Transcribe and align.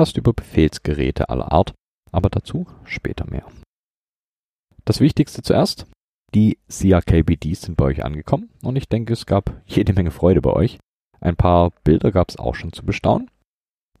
Podcast 0.00 0.16
über 0.16 0.32
Befehlsgeräte 0.32 1.28
aller 1.28 1.52
Art, 1.52 1.74
aber 2.10 2.30
dazu 2.30 2.66
später 2.84 3.28
mehr. 3.28 3.44
Das 4.86 4.98
Wichtigste 4.98 5.42
zuerst, 5.42 5.84
die 6.34 6.56
CRKBDs 6.70 7.60
sind 7.60 7.76
bei 7.76 7.84
euch 7.84 8.02
angekommen 8.02 8.48
und 8.62 8.76
ich 8.76 8.88
denke, 8.88 9.12
es 9.12 9.26
gab 9.26 9.60
jede 9.66 9.92
Menge 9.92 10.10
Freude 10.10 10.40
bei 10.40 10.54
euch. 10.54 10.78
Ein 11.20 11.36
paar 11.36 11.72
Bilder 11.84 12.12
gab 12.12 12.30
es 12.30 12.38
auch 12.38 12.54
schon 12.54 12.72
zu 12.72 12.86
bestaunen. 12.86 13.30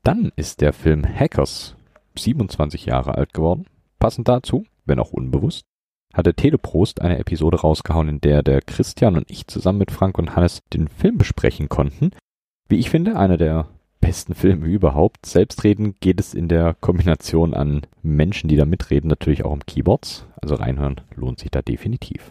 Dann 0.02 0.32
ist 0.36 0.62
der 0.62 0.72
Film 0.72 1.04
Hackers 1.04 1.76
27 2.16 2.86
Jahre 2.86 3.16
alt 3.16 3.34
geworden. 3.34 3.66
Passend 3.98 4.26
dazu, 4.26 4.64
wenn 4.86 5.00
auch 5.00 5.12
unbewusst, 5.12 5.66
hatte 6.14 6.32
Teleprost 6.32 7.02
eine 7.02 7.18
Episode 7.18 7.60
rausgehauen, 7.60 8.08
in 8.08 8.20
der 8.22 8.42
der 8.42 8.62
Christian 8.62 9.18
und 9.18 9.30
ich 9.30 9.48
zusammen 9.48 9.80
mit 9.80 9.90
Frank 9.90 10.16
und 10.16 10.34
Hannes 10.34 10.60
den 10.72 10.88
Film 10.88 11.18
besprechen 11.18 11.68
konnten. 11.68 12.12
Wie 12.70 12.78
ich 12.78 12.88
finde, 12.88 13.18
einer 13.18 13.36
der 13.36 13.68
besten 14.00 14.34
Filme 14.34 14.66
überhaupt. 14.66 15.26
Selbstreden 15.26 15.94
geht 16.00 16.20
es 16.20 16.34
in 16.34 16.48
der 16.48 16.74
Kombination 16.80 17.54
an 17.54 17.82
Menschen, 18.02 18.48
die 18.48 18.56
da 18.56 18.64
mitreden, 18.64 19.08
natürlich 19.08 19.44
auch 19.44 19.52
um 19.52 19.64
Keyboards. 19.64 20.26
Also 20.40 20.54
reinhören 20.54 21.00
lohnt 21.14 21.38
sich 21.38 21.50
da 21.50 21.62
definitiv. 21.62 22.30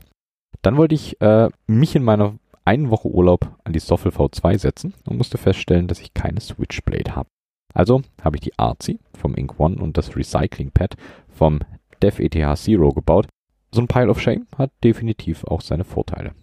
Dann 0.61 0.77
wollte 0.77 0.95
ich 0.95 1.21
äh, 1.21 1.49
mich 1.67 1.95
in 1.95 2.03
meiner 2.03 2.35
einen 2.65 2.91
Woche 2.91 3.07
Urlaub 3.07 3.55
an 3.63 3.73
die 3.73 3.79
Soffel 3.79 4.11
V2 4.11 4.59
setzen 4.59 4.93
und 5.07 5.17
musste 5.17 5.37
feststellen, 5.37 5.87
dass 5.87 6.01
ich 6.01 6.13
keine 6.13 6.39
Switchblade 6.39 7.15
habe. 7.15 7.29
Also 7.73 8.01
habe 8.21 8.37
ich 8.37 8.41
die 8.41 8.57
Artsy 8.57 8.99
vom 9.13 9.35
Ink 9.35 9.59
One 9.59 9.77
und 9.77 9.97
das 9.97 10.15
Recycling 10.15 10.71
Pad 10.71 10.95
vom 11.29 11.59
Dev 12.01 12.21
ETH 12.21 12.57
Zero 12.57 12.91
gebaut. 12.91 13.27
So 13.71 13.81
ein 13.81 13.87
Pile 13.87 14.09
of 14.09 14.19
Shame 14.19 14.47
hat 14.57 14.71
definitiv 14.83 15.43
auch 15.45 15.61
seine 15.61 15.83
Vorteile. 15.83 16.33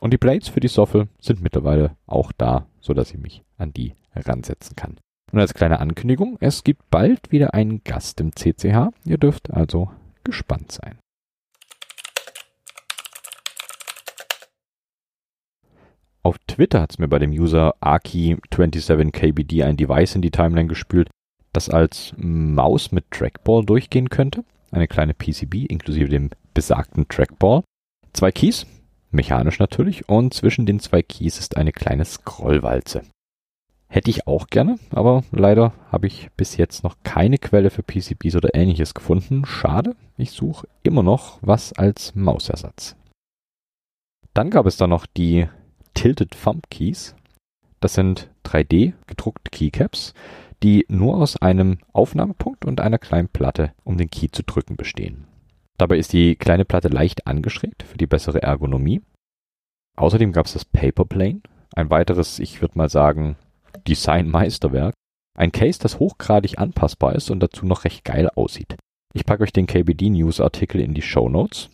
Und 0.00 0.12
die 0.12 0.18
Blades 0.18 0.48
für 0.48 0.60
die 0.60 0.68
Soffel 0.68 1.08
sind 1.20 1.42
mittlerweile 1.42 1.96
auch 2.06 2.32
da, 2.32 2.66
so 2.80 2.94
dass 2.94 3.12
ich 3.12 3.18
mich 3.18 3.42
an 3.56 3.72
die 3.72 3.94
ransetzen 4.14 4.76
kann. 4.76 4.98
Und 5.32 5.40
als 5.40 5.54
kleine 5.54 5.80
Ankündigung, 5.80 6.36
es 6.40 6.62
gibt 6.62 6.90
bald 6.90 7.32
wieder 7.32 7.54
einen 7.54 7.82
Gast 7.84 8.20
im 8.20 8.32
CCH. 8.36 8.90
Ihr 9.04 9.18
dürft 9.18 9.50
also 9.50 9.90
gespannt 10.24 10.72
sein. 10.72 10.98
Auf 16.22 16.38
Twitter 16.46 16.80
hat 16.80 16.92
es 16.92 16.98
mir 16.98 17.08
bei 17.08 17.18
dem 17.18 17.32
User 17.32 17.74
Aki27KBD 17.80 19.64
ein 19.64 19.76
Device 19.76 20.14
in 20.14 20.22
die 20.22 20.30
Timeline 20.30 20.68
gespült, 20.68 21.10
das 21.52 21.68
als 21.68 22.14
Maus 22.16 22.92
mit 22.92 23.10
Trackball 23.10 23.64
durchgehen 23.64 24.08
könnte. 24.08 24.44
Eine 24.70 24.86
kleine 24.86 25.14
PCB 25.14 25.66
inklusive 25.68 26.08
dem 26.08 26.30
besagten 26.54 27.08
Trackball. 27.08 27.64
Zwei 28.12 28.30
Keys, 28.30 28.66
mechanisch 29.10 29.58
natürlich, 29.58 30.08
und 30.08 30.32
zwischen 30.32 30.64
den 30.64 30.78
zwei 30.78 31.02
Keys 31.02 31.38
ist 31.38 31.56
eine 31.56 31.72
kleine 31.72 32.04
Scrollwalze. 32.04 33.02
Hätte 33.92 34.08
ich 34.08 34.26
auch 34.26 34.46
gerne, 34.46 34.78
aber 34.88 35.22
leider 35.32 35.74
habe 35.90 36.06
ich 36.06 36.30
bis 36.34 36.56
jetzt 36.56 36.82
noch 36.82 36.96
keine 37.04 37.36
Quelle 37.36 37.68
für 37.68 37.82
PCBs 37.82 38.36
oder 38.36 38.54
ähnliches 38.54 38.94
gefunden. 38.94 39.44
Schade, 39.44 39.94
ich 40.16 40.30
suche 40.30 40.66
immer 40.82 41.02
noch 41.02 41.38
was 41.42 41.74
als 41.74 42.14
Mausersatz. 42.14 42.96
Dann 44.32 44.48
gab 44.48 44.64
es 44.64 44.78
da 44.78 44.86
noch 44.86 45.04
die 45.04 45.46
Tilted 45.92 46.30
Thumb 46.42 46.70
Keys. 46.70 47.14
Das 47.80 47.92
sind 47.92 48.30
3D 48.46 48.94
gedruckte 49.06 49.50
Keycaps, 49.50 50.14
die 50.62 50.86
nur 50.88 51.18
aus 51.18 51.36
einem 51.36 51.76
Aufnahmepunkt 51.92 52.64
und 52.64 52.80
einer 52.80 52.98
kleinen 52.98 53.28
Platte, 53.28 53.74
um 53.84 53.98
den 53.98 54.08
Key 54.08 54.28
zu 54.32 54.42
drücken, 54.42 54.78
bestehen. 54.78 55.26
Dabei 55.76 55.98
ist 55.98 56.14
die 56.14 56.36
kleine 56.36 56.64
Platte 56.64 56.88
leicht 56.88 57.26
angeschrägt 57.26 57.82
für 57.82 57.98
die 57.98 58.06
bessere 58.06 58.40
Ergonomie. 58.40 59.02
Außerdem 59.96 60.32
gab 60.32 60.46
es 60.46 60.54
das 60.54 60.64
Paperplane, 60.64 61.42
ein 61.74 61.90
weiteres, 61.90 62.38
ich 62.38 62.62
würde 62.62 62.78
mal 62.78 62.88
sagen, 62.88 63.36
Design-Meisterwerk. 63.88 64.94
Ein 65.36 65.52
Case, 65.52 65.78
das 65.78 65.98
hochgradig 65.98 66.58
anpassbar 66.58 67.14
ist 67.14 67.30
und 67.30 67.40
dazu 67.40 67.66
noch 67.66 67.84
recht 67.84 68.04
geil 68.04 68.28
aussieht. 68.34 68.76
Ich 69.14 69.24
packe 69.24 69.42
euch 69.42 69.52
den 69.52 69.66
KBD 69.66 70.10
News 70.10 70.40
Artikel 70.40 70.80
in 70.80 70.94
die 70.94 71.02
Show 71.02 71.28
Notes. 71.28 71.70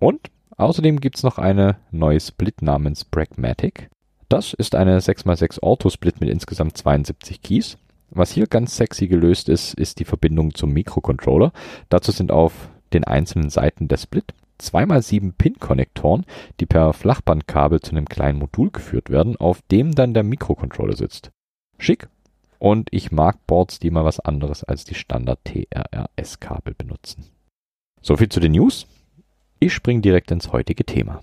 Und 0.00 0.30
Außerdem 0.60 1.00
gibt's 1.00 1.22
noch 1.22 1.38
eine 1.38 1.76
neue 1.90 2.20
Split 2.20 2.60
namens 2.60 3.06
Pragmatic. 3.06 3.88
Das 4.28 4.52
ist 4.52 4.74
eine 4.74 5.00
6x6 5.00 5.62
Auto-Split 5.62 6.20
mit 6.20 6.28
insgesamt 6.28 6.76
72 6.76 7.40
Keys. 7.40 7.78
Was 8.10 8.32
hier 8.32 8.46
ganz 8.46 8.76
sexy 8.76 9.08
gelöst 9.08 9.48
ist, 9.48 9.72
ist 9.72 10.00
die 10.00 10.04
Verbindung 10.04 10.54
zum 10.54 10.72
Mikrocontroller. 10.72 11.52
Dazu 11.88 12.12
sind 12.12 12.30
auf 12.30 12.68
den 12.92 13.04
einzelnen 13.04 13.48
Seiten 13.48 13.88
der 13.88 13.96
Split 13.96 14.34
2x7 14.60 15.32
Pin-Konnektoren, 15.36 16.24
die 16.60 16.66
per 16.66 16.92
Flachbandkabel 16.92 17.80
zu 17.80 17.92
einem 17.92 18.06
kleinen 18.06 18.38
Modul 18.38 18.70
geführt 18.70 19.10
werden, 19.10 19.36
auf 19.36 19.62
dem 19.70 19.94
dann 19.94 20.14
der 20.14 20.22
Mikrocontroller 20.22 20.96
sitzt. 20.96 21.30
Schick. 21.78 22.08
Und 22.58 22.88
ich 22.92 23.10
mag 23.10 23.46
Boards, 23.46 23.78
die 23.78 23.90
mal 23.90 24.04
was 24.04 24.20
anderes 24.20 24.62
als 24.62 24.84
die 24.84 24.94
Standard 24.94 25.40
TRRS-Kabel 25.44 26.74
benutzen. 26.74 27.24
Soviel 28.02 28.28
zu 28.28 28.40
den 28.40 28.52
News. 28.52 28.86
Ich 29.58 29.72
spring 29.72 30.02
direkt 30.02 30.30
ins 30.30 30.52
heutige 30.52 30.84
Thema. 30.84 31.22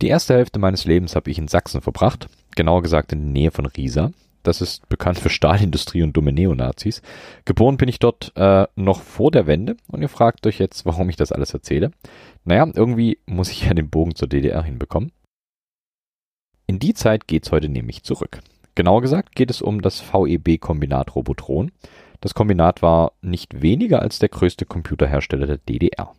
Die 0.00 0.08
erste 0.08 0.34
Hälfte 0.34 0.60
meines 0.60 0.84
Lebens 0.84 1.16
habe 1.16 1.30
ich 1.30 1.38
in 1.38 1.48
Sachsen 1.48 1.80
verbracht, 1.80 2.28
genauer 2.54 2.82
gesagt 2.82 3.12
in 3.12 3.20
der 3.20 3.32
Nähe 3.32 3.50
von 3.50 3.66
Riesa. 3.66 4.12
Das 4.42 4.60
ist 4.60 4.88
bekannt 4.88 5.18
für 5.18 5.30
Stahlindustrie 5.30 6.02
und 6.02 6.16
dumme 6.16 6.32
Neonazis. 6.32 7.02
Geboren 7.44 7.76
bin 7.76 7.88
ich 7.88 7.98
dort 7.98 8.32
äh, 8.36 8.66
noch 8.76 9.00
vor 9.00 9.30
der 9.30 9.46
Wende 9.46 9.76
und 9.88 10.02
ihr 10.02 10.08
fragt 10.08 10.46
euch 10.46 10.58
jetzt, 10.58 10.86
warum 10.86 11.08
ich 11.08 11.16
das 11.16 11.32
alles 11.32 11.52
erzähle. 11.52 11.90
Naja, 12.44 12.68
irgendwie 12.74 13.18
muss 13.26 13.50
ich 13.50 13.66
ja 13.66 13.74
den 13.74 13.90
Bogen 13.90 14.14
zur 14.14 14.28
DDR 14.28 14.62
hinbekommen. 14.62 15.12
In 16.66 16.78
die 16.78 16.94
Zeit 16.94 17.26
geht's 17.26 17.50
heute 17.50 17.68
nämlich 17.68 18.04
zurück. 18.04 18.40
Genauer 18.74 19.02
gesagt 19.02 19.34
geht 19.34 19.50
es 19.50 19.60
um 19.62 19.82
das 19.82 20.00
VEB-Kombinat 20.00 21.14
Robotron. 21.14 21.72
Das 22.20 22.34
Kombinat 22.34 22.82
war 22.82 23.12
nicht 23.22 23.62
weniger 23.62 24.02
als 24.02 24.18
der 24.18 24.28
größte 24.28 24.66
Computerhersteller 24.66 25.46
der 25.46 25.58
DDR. 25.58 26.14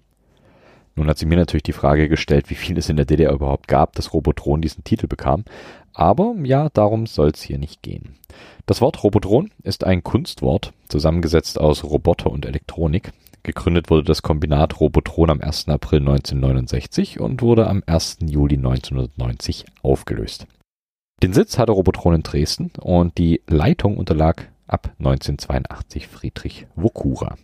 Nun 1.00 1.08
hat 1.08 1.18
sie 1.18 1.26
mir 1.26 1.38
natürlich 1.38 1.64
die 1.64 1.72
Frage 1.72 2.10
gestellt, 2.10 2.50
wie 2.50 2.56
viel 2.56 2.78
es 2.78 2.90
in 2.90 2.98
der 2.98 3.06
DDR 3.06 3.32
überhaupt 3.32 3.70
gab, 3.70 3.96
dass 3.96 4.14
Robotron 4.14 4.62
diesen 4.62 4.84
Titel 4.84 5.08
bekam. 5.08 5.46
Aber 5.94 6.36
ja, 6.44 6.68
darum 6.68 7.06
soll 7.06 7.30
es 7.30 7.42
hier 7.42 7.58
nicht 7.58 7.82
gehen. 7.82 8.18
Das 8.66 8.82
Wort 8.82 9.02
Robotron 9.02 9.50
ist 9.64 9.86
ein 9.86 10.04
Kunstwort, 10.04 10.74
zusammengesetzt 10.90 11.58
aus 11.58 11.86
Roboter 11.86 12.30
und 12.30 12.46
Elektronik. 12.46 13.14
Gegründet 13.44 13.90
wurde 13.90 14.04
das 14.04 14.24
Kombinat 14.24 14.82
Robotron 14.82 15.30
am 15.30 15.40
1. 15.40 15.70
April 15.70 16.00
1969 16.00 17.22
und 17.22 17.42
wurde 17.42 17.68
am 17.68 17.81
1. 17.86 18.18
Juli 18.26 18.58
1990 18.58 19.68
aufgelöst. 19.81 20.48
Den 21.24 21.31
Sitz 21.31 21.58
hatte 21.58 21.72
Robotron 21.72 22.16
in 22.16 22.24
Dresden 22.24 22.72
und 22.78 23.18
die 23.18 23.42
Leitung 23.48 23.96
unterlag 23.96 24.50
ab 24.68 24.92
1982 25.00 26.10
Friedrich 26.10 26.68
Wokura. 26.76 27.38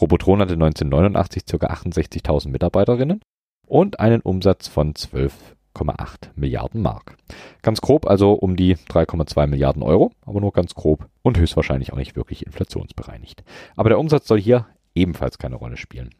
Robotron 0.00 0.40
hatte 0.40 0.54
1989 0.54 1.44
ca. 1.46 1.66
68.000 1.66 2.48
Mitarbeiterinnen 2.48 3.20
und 3.66 4.00
einen 4.00 4.20
Umsatz 4.20 4.68
von 4.68 4.94
12,8 4.94 6.30
Milliarden 6.34 6.82
Mark. 6.82 7.16
Ganz 7.62 7.80
grob 7.80 8.06
also 8.06 8.32
um 8.32 8.56
die 8.56 8.76
3,2 8.76 9.46
Milliarden 9.46 9.82
Euro, 9.82 10.12
aber 10.26 10.40
nur 10.40 10.52
ganz 10.52 10.74
grob 10.74 11.08
und 11.22 11.38
höchstwahrscheinlich 11.38 11.92
auch 11.92 11.98
nicht 11.98 12.16
wirklich 12.16 12.46
inflationsbereinigt. 12.46 13.44
Aber 13.76 13.88
der 13.88 13.98
Umsatz 13.98 14.28
soll 14.28 14.40
hier 14.40 14.66
ebenfalls 14.94 15.38
keine 15.38 15.56
Rolle 15.56 15.76
spielen. 15.76 16.10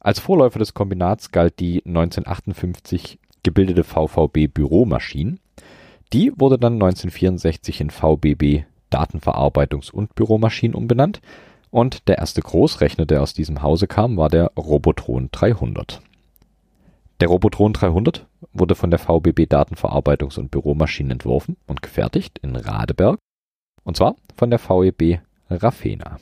Als 0.00 0.18
Vorläufer 0.18 0.58
des 0.58 0.74
Kombinats 0.74 1.30
galt 1.30 1.60
die 1.60 1.84
1958 1.84 3.18
gebildete 3.42 3.84
VVB 3.84 4.52
Büromaschine. 4.52 5.36
Die 6.12 6.32
wurde 6.36 6.58
dann 6.58 6.74
1964 6.74 7.80
in 7.80 7.90
VBB 7.90 8.64
Datenverarbeitungs- 8.90 9.90
und 9.92 10.14
Büromaschinen 10.14 10.74
umbenannt 10.74 11.20
und 11.74 12.06
der 12.06 12.18
erste 12.18 12.40
Großrechner, 12.40 13.04
der 13.04 13.20
aus 13.20 13.34
diesem 13.34 13.60
Hause 13.60 13.88
kam, 13.88 14.16
war 14.16 14.28
der 14.28 14.52
Robotron 14.56 15.28
300. 15.32 16.00
Der 17.18 17.26
Robotron 17.26 17.72
300 17.72 18.28
wurde 18.52 18.76
von 18.76 18.90
der 18.90 19.00
VBB 19.00 19.52
Datenverarbeitungs- 19.52 20.38
und 20.38 20.52
Büromaschinen 20.52 21.10
entworfen 21.10 21.56
und 21.66 21.82
gefertigt 21.82 22.38
in 22.42 22.54
Radeberg 22.54 23.18
und 23.82 23.96
zwar 23.96 24.14
von 24.36 24.50
der 24.50 24.60
VEB 24.60 25.18
Raffena. 25.50 26.20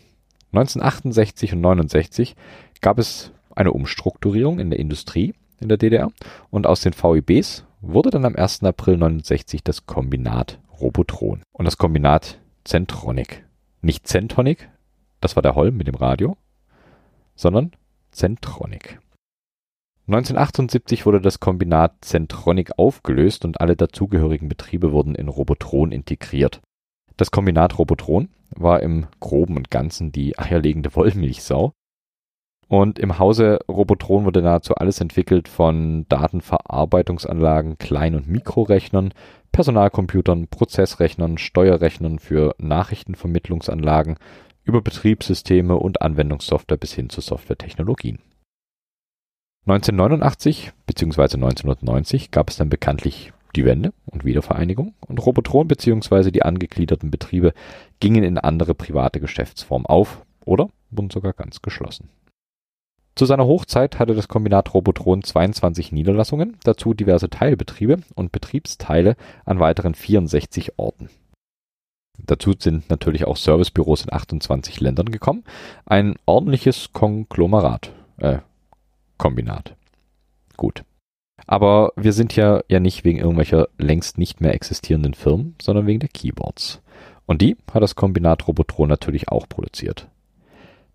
1968 0.53 1.53
und 1.53 1.61
69 1.61 2.35
gab 2.81 2.99
es 2.99 3.31
eine 3.55 3.73
Umstrukturierung 3.73 4.59
in 4.59 4.71
der 4.71 4.79
Industrie 4.79 5.35
in 5.61 5.69
der 5.69 5.77
DDR 5.77 6.11
und 6.49 6.67
aus 6.67 6.81
den 6.81 6.95
VEBs 6.95 7.67
wurde 7.83 8.09
dann 8.09 8.25
am 8.25 8.37
1. 8.37 8.63
April 8.63 8.97
69 8.97 9.63
das 9.63 9.85
Kombinat 9.85 10.59
Robotron. 10.81 11.43
Und 11.53 11.67
das 11.67 11.77
Kombinat 11.77 12.39
Centronic. 12.65 13.45
Nicht 13.83 14.07
Centonic, 14.07 14.71
das 15.23 15.37
war 15.37 15.43
der 15.43 15.55
Holm 15.55 15.77
mit 15.77 15.87
dem 15.87 15.95
Radio, 15.95 16.37
sondern 17.35 17.73
Centronic. 18.11 19.01
1978 20.09 21.07
wurde 21.07 21.21
das 21.21 21.39
Kombinat 21.41 22.05
Centronic 22.05 22.77
aufgelöst 22.77 23.45
und 23.45 23.61
alle 23.61 23.77
dazugehörigen 23.77 24.49
Betriebe 24.49 24.93
wurden 24.93 25.15
in 25.15 25.29
Robotron 25.29 25.93
integriert. 25.93 26.61
Das 27.17 27.31
Kombinat 27.31 27.79
Robotron 27.79 28.31
war 28.51 28.83
im 28.83 29.07
Groben 29.21 29.57
und 29.57 29.71
Ganzen 29.71 30.11
die 30.11 30.39
eierlegende 30.39 30.95
Wollmilchsau. 30.95 31.73
Und 32.69 32.99
im 32.99 33.19
Hause 33.19 33.61
Robotron 33.69 34.25
wurde 34.25 34.43
nahezu 34.43 34.75
alles 34.75 35.01
entwickelt 35.01 35.47
von 35.47 36.07
Datenverarbeitungsanlagen, 36.09 37.79
Klein- 37.79 38.15
und 38.17 38.29
Mikrorechnern, 38.29 39.15
Personalcomputern, 39.53 40.49
Prozessrechnern, 40.49 41.39
Steuerrechnern 41.39 42.19
für 42.19 42.55
Nachrichtenvermittlungsanlagen 42.59 44.17
über 44.65 44.83
Betriebssysteme 44.83 45.77
und 45.77 46.03
Anwendungssoftware 46.03 46.77
bis 46.77 46.93
hin 46.93 47.09
zu 47.11 47.21
Softwaretechnologien. 47.21 48.19
1989 49.67 50.73
bzw. 50.87 51.23
1990 51.23 52.31
gab 52.31 52.51
es 52.51 52.57
dann 52.57 52.69
bekanntlich 52.69 53.33
die 53.55 53.65
Wende 53.65 53.93
und 54.07 54.25
Wiedervereinigung 54.25 54.95
und 55.07 55.25
Robotron 55.25 55.69
bzw. 55.69 56.31
die 56.31 56.43
angegliederten 56.43 57.11
Betriebe 57.11 57.53
gingen 58.01 58.25
in 58.25 58.39
andere 58.39 58.75
private 58.75 59.21
Geschäftsformen 59.21 59.87
auf 59.87 60.25
oder 60.45 60.69
wurden 60.91 61.11
sogar 61.11 61.33
ganz 61.33 61.63
geschlossen. 61.63 62.09
Zu 63.15 63.27
seiner 63.27 63.45
Hochzeit 63.45 63.99
hatte 63.99 64.15
das 64.15 64.27
Kombinat 64.27 64.73
Robotron 64.73 65.23
22 65.23 65.93
Niederlassungen, 65.93 66.57
dazu 66.65 66.95
diverse 66.95 67.29
Teilbetriebe 67.29 67.99
und 68.15 68.33
Betriebsteile 68.33 69.17
an 69.45 69.61
weiteren 69.61 69.95
64 69.95 70.79
Orten. 70.79 71.11
Dazu 72.19 72.53
sind 72.59 72.89
natürlich 72.91 73.27
auch 73.27 73.37
Servicebüros 73.37 74.05
in 74.05 74.13
28 74.13 74.81
Ländern 74.81 75.11
gekommen. 75.11 75.45
Ein 75.87 76.17
ordentliches 76.27 76.93
Konglomerat, 76.93 77.93
äh, 78.19 78.39
Kombinat. 79.19 79.77
Gut. 80.57 80.85
Aber 81.47 81.93
wir 81.97 82.13
sind 82.13 82.37
ja, 82.37 82.63
ja 82.69 82.81
nicht 82.81 83.05
wegen 83.05 83.19
irgendwelcher 83.19 83.69
längst 83.79 84.19
nicht 84.19 84.41
mehr 84.41 84.55
existierenden 84.55 85.15
Firmen, 85.15 85.57
sondern 85.61 85.87
wegen 85.87 86.01
der 86.01 86.09
Keyboards. 86.09 86.81
Und 87.27 87.43
die 87.43 87.57
hat 87.73 87.83
das 87.83 87.97
Kombinat 87.97 88.47
Robotron 88.47 88.89
natürlich 88.89 89.29
auch 89.29 89.49
produziert. 89.49 90.09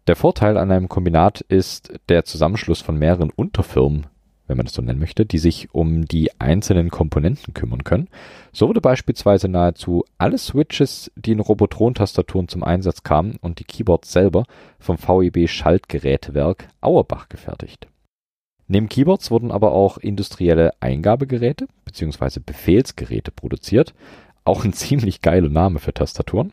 Der 0.07 0.15
Vorteil 0.15 0.57
an 0.57 0.71
einem 0.71 0.87
Kombinat 0.87 1.41
ist 1.41 1.93
der 2.07 2.23
Zusammenschluss 2.23 2.81
von 2.81 2.97
mehreren 2.97 3.29
Unterfirmen, 3.29 4.07
wenn 4.47 4.57
man 4.57 4.65
das 4.65 4.73
so 4.73 4.81
nennen 4.81 4.99
möchte, 4.99 5.25
die 5.25 5.37
sich 5.37 5.73
um 5.73 6.05
die 6.05 6.31
einzelnen 6.39 6.89
Komponenten 6.89 7.53
kümmern 7.53 7.83
können. 7.83 8.07
So 8.51 8.67
wurde 8.67 8.81
beispielsweise 8.81 9.47
nahezu 9.47 10.05
alle 10.17 10.37
Switches, 10.37 11.11
die 11.15 11.33
in 11.33 11.39
Robotron-Tastaturen 11.39 12.47
zum 12.47 12.63
Einsatz 12.63 13.03
kamen 13.03 13.37
und 13.41 13.59
die 13.59 13.65
Keyboards 13.65 14.11
selber 14.11 14.45
vom 14.79 14.97
VEB 14.97 15.47
Schaltgerätewerk 15.47 16.69
Auerbach 16.81 17.29
gefertigt. 17.29 17.87
Neben 18.67 18.89
Keyboards 18.89 19.31
wurden 19.31 19.51
aber 19.51 19.71
auch 19.71 19.97
industrielle 19.97 20.71
Eingabegeräte 20.81 21.67
bzw. 21.85 22.41
Befehlsgeräte 22.45 23.31
produziert. 23.31 23.93
Auch 24.43 24.65
ein 24.65 24.73
ziemlich 24.73 25.21
geiler 25.21 25.49
Name 25.49 25.79
für 25.79 25.93
Tastaturen. 25.93 26.51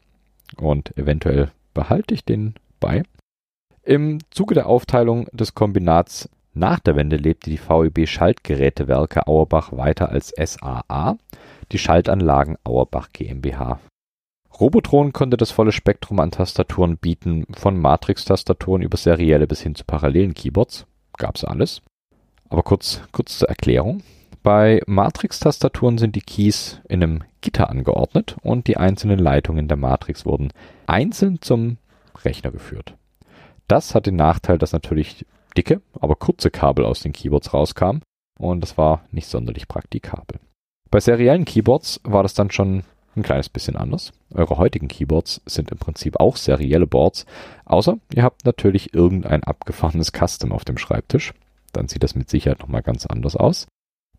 Und 0.57 0.97
eventuell 0.97 1.51
behalte 1.73 2.15
ich 2.15 2.25
den 2.25 2.55
bei. 2.79 3.03
Im 3.83 4.19
Zuge 4.31 4.55
der 4.55 4.67
Aufteilung 4.67 5.27
des 5.33 5.55
Kombinats 5.55 6.29
nach 6.55 6.79
der 6.79 6.97
Wende 6.97 7.17
lebte 7.17 7.51
die 7.51 7.59
VEB 7.59 8.07
Schaltgerätewerke 8.07 9.27
Auerbach 9.27 9.73
weiter 9.73 10.11
als 10.11 10.33
SAA, 10.37 11.17
die 11.73 11.79
Schaltanlagen 11.79 12.57
Auerbach 12.65 13.09
GmbH. 13.13 13.81
Robotron 14.61 15.13
konnte 15.13 15.37
das 15.37 15.51
volle 15.51 15.73
Spektrum 15.73 16.21
an 16.21 16.31
Tastaturen 16.31 16.97
bieten, 16.97 17.45
von 17.53 17.77
Matrix-Tastaturen 17.77 18.83
über 18.83 18.97
serielle 18.97 19.49
bis 19.49 19.63
hin 19.63 19.75
zu 19.75 19.85
parallelen 19.85 20.35
Keyboards. 20.35 20.87
Gab's 21.17 21.45
alles. 21.45 21.83
Aber 22.49 22.63
kurz, 22.63 23.03
kurz 23.11 23.39
zur 23.39 23.49
Erklärung. 23.49 24.03
Bei 24.45 24.81
Matrix-Tastaturen 24.87 25.99
sind 25.99 26.15
die 26.15 26.21
Keys 26.21 26.81
in 26.89 27.03
einem 27.03 27.25
Gitter 27.41 27.69
angeordnet 27.69 28.37
und 28.43 28.69
die 28.69 28.77
einzelnen 28.77 29.19
Leitungen 29.19 29.67
der 29.67 29.77
Matrix 29.77 30.25
wurden 30.25 30.53
einzeln 30.87 31.41
zum 31.41 31.79
Rechner 32.25 32.53
geführt. 32.53 32.95
Das 33.67 33.95
hat 33.95 34.07
den 34.07 34.17
Nachteil, 34.17 34.59
dass 34.59 34.73
natürlich 34.73 35.27
dicke, 35.57 35.81
aber 35.99 36.17
kurze 36.17 36.51
Kabel 36.51 36.85
aus 36.85 37.01
den 37.01 37.13
Keyboards 37.13 37.55
rauskamen 37.55 38.03
und 38.39 38.61
das 38.61 38.77
war 38.77 39.05
nicht 39.11 39.29
sonderlich 39.29 39.69
praktikabel. 39.69 40.41
Bei 40.91 41.01
seriellen 41.01 41.45
Keyboards 41.45 42.01
war 42.05 42.23
das 42.23 42.35
dann 42.35 42.51
schon 42.51 42.85
ein 43.17 43.23
kleines 43.23 43.49
bisschen 43.49 43.77
anders. 43.77 44.13
Eure 44.33 44.59
heutigen 44.59 44.89
Keyboards 44.89 45.41
sind 45.47 45.71
im 45.71 45.79
Prinzip 45.79 46.19
auch 46.19 46.37
serielle 46.37 46.87
Boards, 46.87 47.27
außer 47.65 47.99
ihr 48.13 48.23
habt 48.23 48.45
natürlich 48.45 48.95
irgendein 48.95 49.45
abgefahrenes 49.45 50.13
Custom 50.13 50.53
auf 50.53 50.65
dem 50.65 50.79
Schreibtisch. 50.79 51.33
Dann 51.73 51.89
sieht 51.89 52.03
das 52.03 52.15
mit 52.15 52.29
Sicherheit 52.31 52.61
nochmal 52.61 52.83
ganz 52.83 53.07
anders 53.07 53.37
aus. 53.37 53.67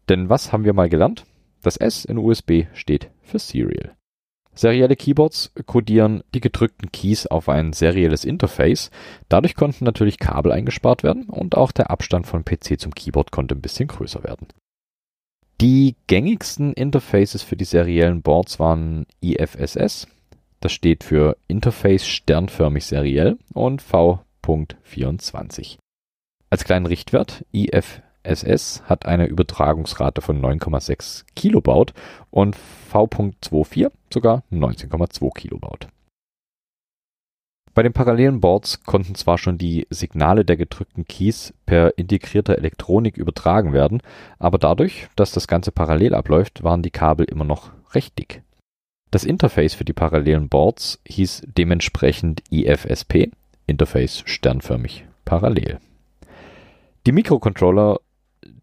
Denn 0.09 0.29
was 0.29 0.51
haben 0.51 0.65
wir 0.65 0.73
mal 0.73 0.89
gelernt? 0.89 1.25
Das 1.61 1.77
S 1.77 2.05
in 2.05 2.17
USB 2.17 2.65
steht 2.73 3.09
für 3.21 3.39
Serial. 3.39 3.95
Serielle 4.55 4.95
Keyboards 4.95 5.51
codieren 5.65 6.23
die 6.33 6.39
gedrückten 6.39 6.91
Keys 6.91 7.27
auf 7.27 7.49
ein 7.49 7.73
serielles 7.73 8.23
Interface. 8.23 8.89
Dadurch 9.27 9.55
konnten 9.55 9.83
natürlich 9.83 10.17
Kabel 10.17 10.51
eingespart 10.51 11.03
werden 11.03 11.25
und 11.25 11.57
auch 11.57 11.73
der 11.73 11.91
Abstand 11.91 12.25
von 12.25 12.45
PC 12.45 12.79
zum 12.79 12.95
Keyboard 12.95 13.31
konnte 13.31 13.53
ein 13.53 13.61
bisschen 13.61 13.87
größer 13.87 14.23
werden. 14.23 14.47
Die 15.61 15.95
gängigsten 16.07 16.73
Interfaces 16.73 17.43
für 17.43 17.55
die 17.55 17.65
seriellen 17.65 18.21
Boards 18.21 18.59
waren 18.59 19.05
IFSS, 19.21 20.07
das 20.59 20.71
steht 20.71 21.03
für 21.03 21.37
Interface 21.47 22.07
sternförmig 22.07 22.85
seriell 22.85 23.37
und 23.53 23.81
V.24. 23.81 25.77
Als 26.49 26.63
kleinen 26.63 26.85
Richtwert 26.85 27.45
IFSS 27.51 28.01
SS 28.25 28.83
hat 28.85 29.05
eine 29.05 29.27
Übertragungsrate 29.27 30.21
von 30.21 30.41
9,6 30.41 31.25
Kilobaut 31.35 31.93
und 32.31 32.55
V.24 32.55 33.91
sogar 34.13 34.43
19,2 34.51 35.33
Kilobaut. 35.33 35.87
Bei 37.75 37.83
den 37.83 37.91
parallelen 37.91 38.39
Boards 38.39 38.83
konnten 38.83 39.15
zwar 39.15 39.37
schon 39.37 39.57
die 39.57 39.85
Signale 39.89 40.45
der 40.45 40.55
gedrückten 40.55 41.05
Keys 41.05 41.53
per 41.65 41.97
integrierter 41.97 42.57
Elektronik 42.57 43.17
übertragen 43.17 43.73
werden, 43.73 44.01
aber 44.39 44.57
dadurch, 44.57 45.09
dass 45.17 45.33
das 45.33 45.47
Ganze 45.47 45.73
parallel 45.73 46.15
abläuft, 46.15 46.63
waren 46.63 46.81
die 46.81 46.91
Kabel 46.91 47.25
immer 47.25 47.43
noch 47.43 47.71
recht 47.93 48.17
dick. 48.17 48.43
Das 49.11 49.25
Interface 49.25 49.73
für 49.73 49.83
die 49.83 49.93
parallelen 49.93 50.47
Boards 50.47 51.01
hieß 51.05 51.43
dementsprechend 51.45 52.43
IFSP, 52.49 53.31
Interface 53.67 54.23
sternförmig 54.25 55.05
parallel. 55.25 55.79
Die 57.05 57.11
Mikrocontroller 57.11 57.99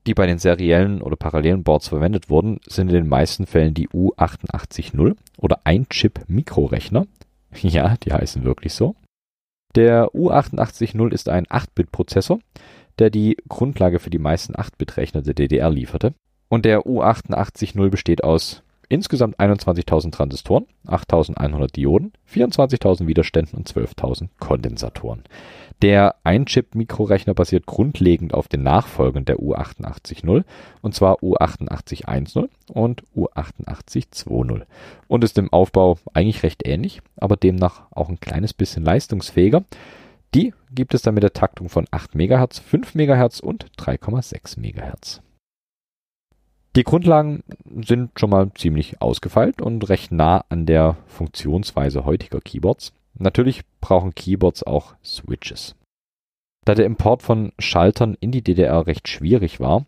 die 0.07 0.15
bei 0.15 0.27
den 0.27 0.39
seriellen 0.39 1.01
oder 1.01 1.17
parallelen 1.17 1.63
Boards 1.63 1.89
verwendet 1.89 2.29
wurden, 2.29 2.61
sind 2.67 2.89
in 2.89 2.95
den 2.95 3.09
meisten 3.09 3.47
Fällen 3.47 3.75
die 3.75 3.89
U880 3.89 5.17
oder 5.39 5.61
Ein-Chip-Mikrorechner. 5.65 7.07
Ja, 7.61 7.97
die 8.03 8.11
heißen 8.11 8.45
wirklich 8.45 8.73
so. 8.73 8.97
Der 9.75 10.07
U880 10.15 11.13
ist 11.13 11.29
ein 11.29 11.45
8-Bit-Prozessor, 11.45 12.39
der 12.99 13.11
die 13.11 13.37
Grundlage 13.47 13.99
für 13.99 14.09
die 14.09 14.19
meisten 14.19 14.55
8-Bit-Rechner 14.55 15.21
der 15.21 15.35
DDR 15.35 15.69
lieferte. 15.69 16.15
Und 16.49 16.65
der 16.65 16.81
U880 16.87 17.91
besteht 17.91 18.25
aus 18.25 18.63
insgesamt 18.93 19.41
21.000 19.41 20.13
Transistoren, 20.13 20.67
8.100 20.87 21.73
Dioden, 21.73 22.13
24.000 22.31 23.07
Widerständen 23.07 23.57
und 23.57 23.67
12.000 23.67 24.29
Kondensatoren. 24.39 25.23
Der 25.81 26.17
Ein-Chip-Mikrorechner 26.25 27.33
basiert 27.33 27.65
grundlegend 27.65 28.35
auf 28.35 28.49
den 28.49 28.63
Nachfolgern 28.63 29.25
der 29.25 29.39
U88.0, 29.39 30.45
und 30.83 30.95
zwar 30.95 31.17
U8810 31.21 32.51
und 32.71 33.03
U8820 33.17 34.67
und 35.09 35.25
ist 35.25 35.39
im 35.39 35.51
Aufbau 35.51 35.97
eigentlich 36.13 36.43
recht 36.43 36.69
ähnlich, 36.69 37.01
aber 37.17 37.37
demnach 37.37 37.87
auch 37.93 38.11
ein 38.11 38.21
kleines 38.21 38.53
bisschen 38.53 38.85
leistungsfähiger. 38.85 39.65
Die 40.35 40.53
gibt 40.71 40.93
es 40.93 41.01
dann 41.01 41.15
mit 41.15 41.23
der 41.23 41.33
Taktung 41.33 41.71
von 41.71 41.87
8 41.91 42.15
MHz, 42.15 42.59
5 42.59 42.95
MHz 42.95 43.41
und 43.41 43.67
3,6 43.79 44.61
MHz. 44.61 45.23
Die 46.75 46.85
Grundlagen 46.85 47.43
sind 47.85 48.19
schon 48.19 48.31
mal 48.31 48.51
ziemlich 48.55 49.03
ausgefeilt 49.03 49.61
und 49.61 49.89
recht 49.91 50.11
nah 50.11 50.45
an 50.49 50.65
der 50.65 50.97
Funktionsweise 51.07 52.07
heutiger 52.07 52.41
Keyboards. 52.41 52.95
Natürlich 53.15 53.63
brauchen 53.83 54.15
Keyboards 54.15 54.63
auch 54.63 54.95
Switches. 55.05 55.77
Da 56.65 56.75
der 56.75 56.87
Import 56.87 57.23
von 57.23 57.53
Schaltern 57.59 58.17
in 58.21 58.31
die 58.31 58.43
DDR 58.43 58.87
recht 58.87 59.09
schwierig 59.09 59.61
war, 59.61 59.85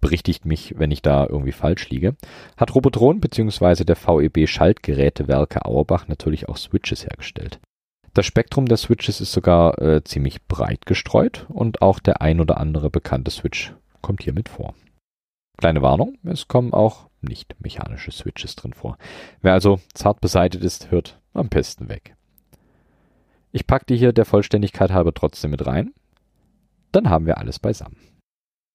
berichtigt 0.00 0.44
mich, 0.44 0.78
wenn 0.78 0.92
ich 0.92 1.02
da 1.02 1.26
irgendwie 1.26 1.52
falsch 1.52 1.90
liege, 1.90 2.14
hat 2.56 2.74
Robotron 2.76 3.20
bzw. 3.20 3.84
der 3.84 3.96
VEB 3.96 4.46
Schaltgerätewerke 4.48 5.64
Auerbach 5.64 6.06
natürlich 6.06 6.48
auch 6.48 6.56
Switches 6.56 7.04
hergestellt. 7.04 7.58
Das 8.14 8.26
Spektrum 8.26 8.66
der 8.66 8.76
Switches 8.76 9.20
ist 9.20 9.32
sogar 9.32 9.80
äh, 9.80 10.04
ziemlich 10.04 10.42
breit 10.46 10.86
gestreut 10.86 11.46
und 11.48 11.82
auch 11.82 11.98
der 11.98 12.22
ein 12.22 12.40
oder 12.40 12.58
andere 12.58 12.88
bekannte 12.88 13.30
Switch 13.30 13.74
kommt 14.00 14.22
hiermit 14.22 14.48
vor. 14.48 14.74
Kleine 15.60 15.82
Warnung, 15.82 16.16
es 16.24 16.48
kommen 16.48 16.72
auch 16.72 17.10
nicht 17.20 17.54
mechanische 17.60 18.12
Switches 18.12 18.56
drin 18.56 18.72
vor. 18.72 18.96
Wer 19.42 19.52
also 19.52 19.78
zart 19.92 20.22
beseitet 20.22 20.64
ist, 20.64 20.90
hört 20.90 21.20
am 21.34 21.50
besten 21.50 21.90
weg. 21.90 22.16
Ich 23.52 23.66
packe 23.66 23.84
die 23.84 23.98
hier 23.98 24.14
der 24.14 24.24
Vollständigkeit 24.24 24.90
halber 24.90 25.12
trotzdem 25.12 25.50
mit 25.50 25.66
rein. 25.66 25.92
Dann 26.92 27.10
haben 27.10 27.26
wir 27.26 27.36
alles 27.36 27.58
beisammen. 27.58 27.98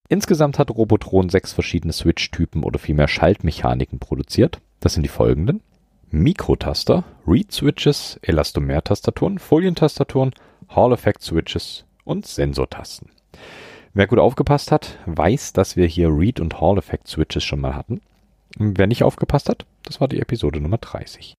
Insgesamt 0.10 0.60
hat 0.60 0.70
Robotron 0.70 1.30
sechs 1.30 1.54
verschiedene 1.54 1.92
Switch-Typen 1.92 2.64
oder 2.64 2.78
vielmehr 2.78 3.08
Schaltmechaniken 3.08 3.98
produziert. 3.98 4.62
Das 4.80 4.94
sind 4.94 5.02
die 5.02 5.10
folgenden. 5.10 5.62
Mikrotaster, 6.12 7.04
Read-Switches, 7.26 8.20
Elastomer-Tastaturen, 8.22 9.40
Folientastaturen, 9.40 10.36
Hall-Effect-Switches 10.70 11.86
und 12.04 12.28
Sensortasten. 12.28 13.10
Wer 13.98 14.08
gut 14.08 14.20
aufgepasst 14.20 14.74
hat, 14.74 14.98
weiß, 15.06 15.54
dass 15.54 15.78
wir 15.78 15.88
hier 15.88 16.10
Read- 16.10 16.42
und 16.42 16.60
Hall-Effekt-Switches 16.60 17.46
schon 17.46 17.62
mal 17.62 17.76
hatten. 17.76 18.02
Wer 18.58 18.88
nicht 18.88 19.04
aufgepasst 19.04 19.48
hat, 19.48 19.66
das 19.84 20.02
war 20.02 20.10
die 20.10 20.20
Episode 20.20 20.60
Nummer 20.60 20.80
30. 20.80 21.34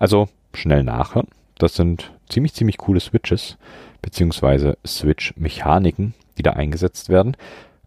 Also 0.00 0.28
schnell 0.52 0.82
nachhören. 0.82 1.28
Das 1.58 1.76
sind 1.76 2.10
ziemlich, 2.28 2.52
ziemlich 2.52 2.78
coole 2.78 2.98
Switches, 2.98 3.58
beziehungsweise 4.02 4.76
Switch-Mechaniken, 4.84 6.14
die 6.36 6.42
da 6.42 6.54
eingesetzt 6.54 7.10
werden. 7.10 7.36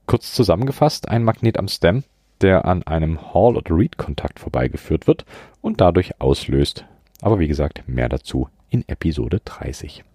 Kurz 0.05 0.33
zusammengefasst, 0.33 1.09
ein 1.09 1.25
Magnet 1.25 1.59
am 1.59 1.67
Stem, 1.67 2.05
der 2.39 2.63
an 2.63 2.83
einem 2.83 3.33
Hall- 3.33 3.57
oder 3.57 3.75
Read-Kontakt 3.75 4.39
vorbeigeführt 4.39 5.05
wird 5.05 5.25
und 5.59 5.81
dadurch 5.81 6.21
auslöst. 6.21 6.85
Aber 7.19 7.39
wie 7.39 7.49
gesagt, 7.49 7.83
mehr 7.87 8.07
dazu 8.07 8.47
in 8.69 8.87
Episode 8.87 9.41
30. 9.43 10.05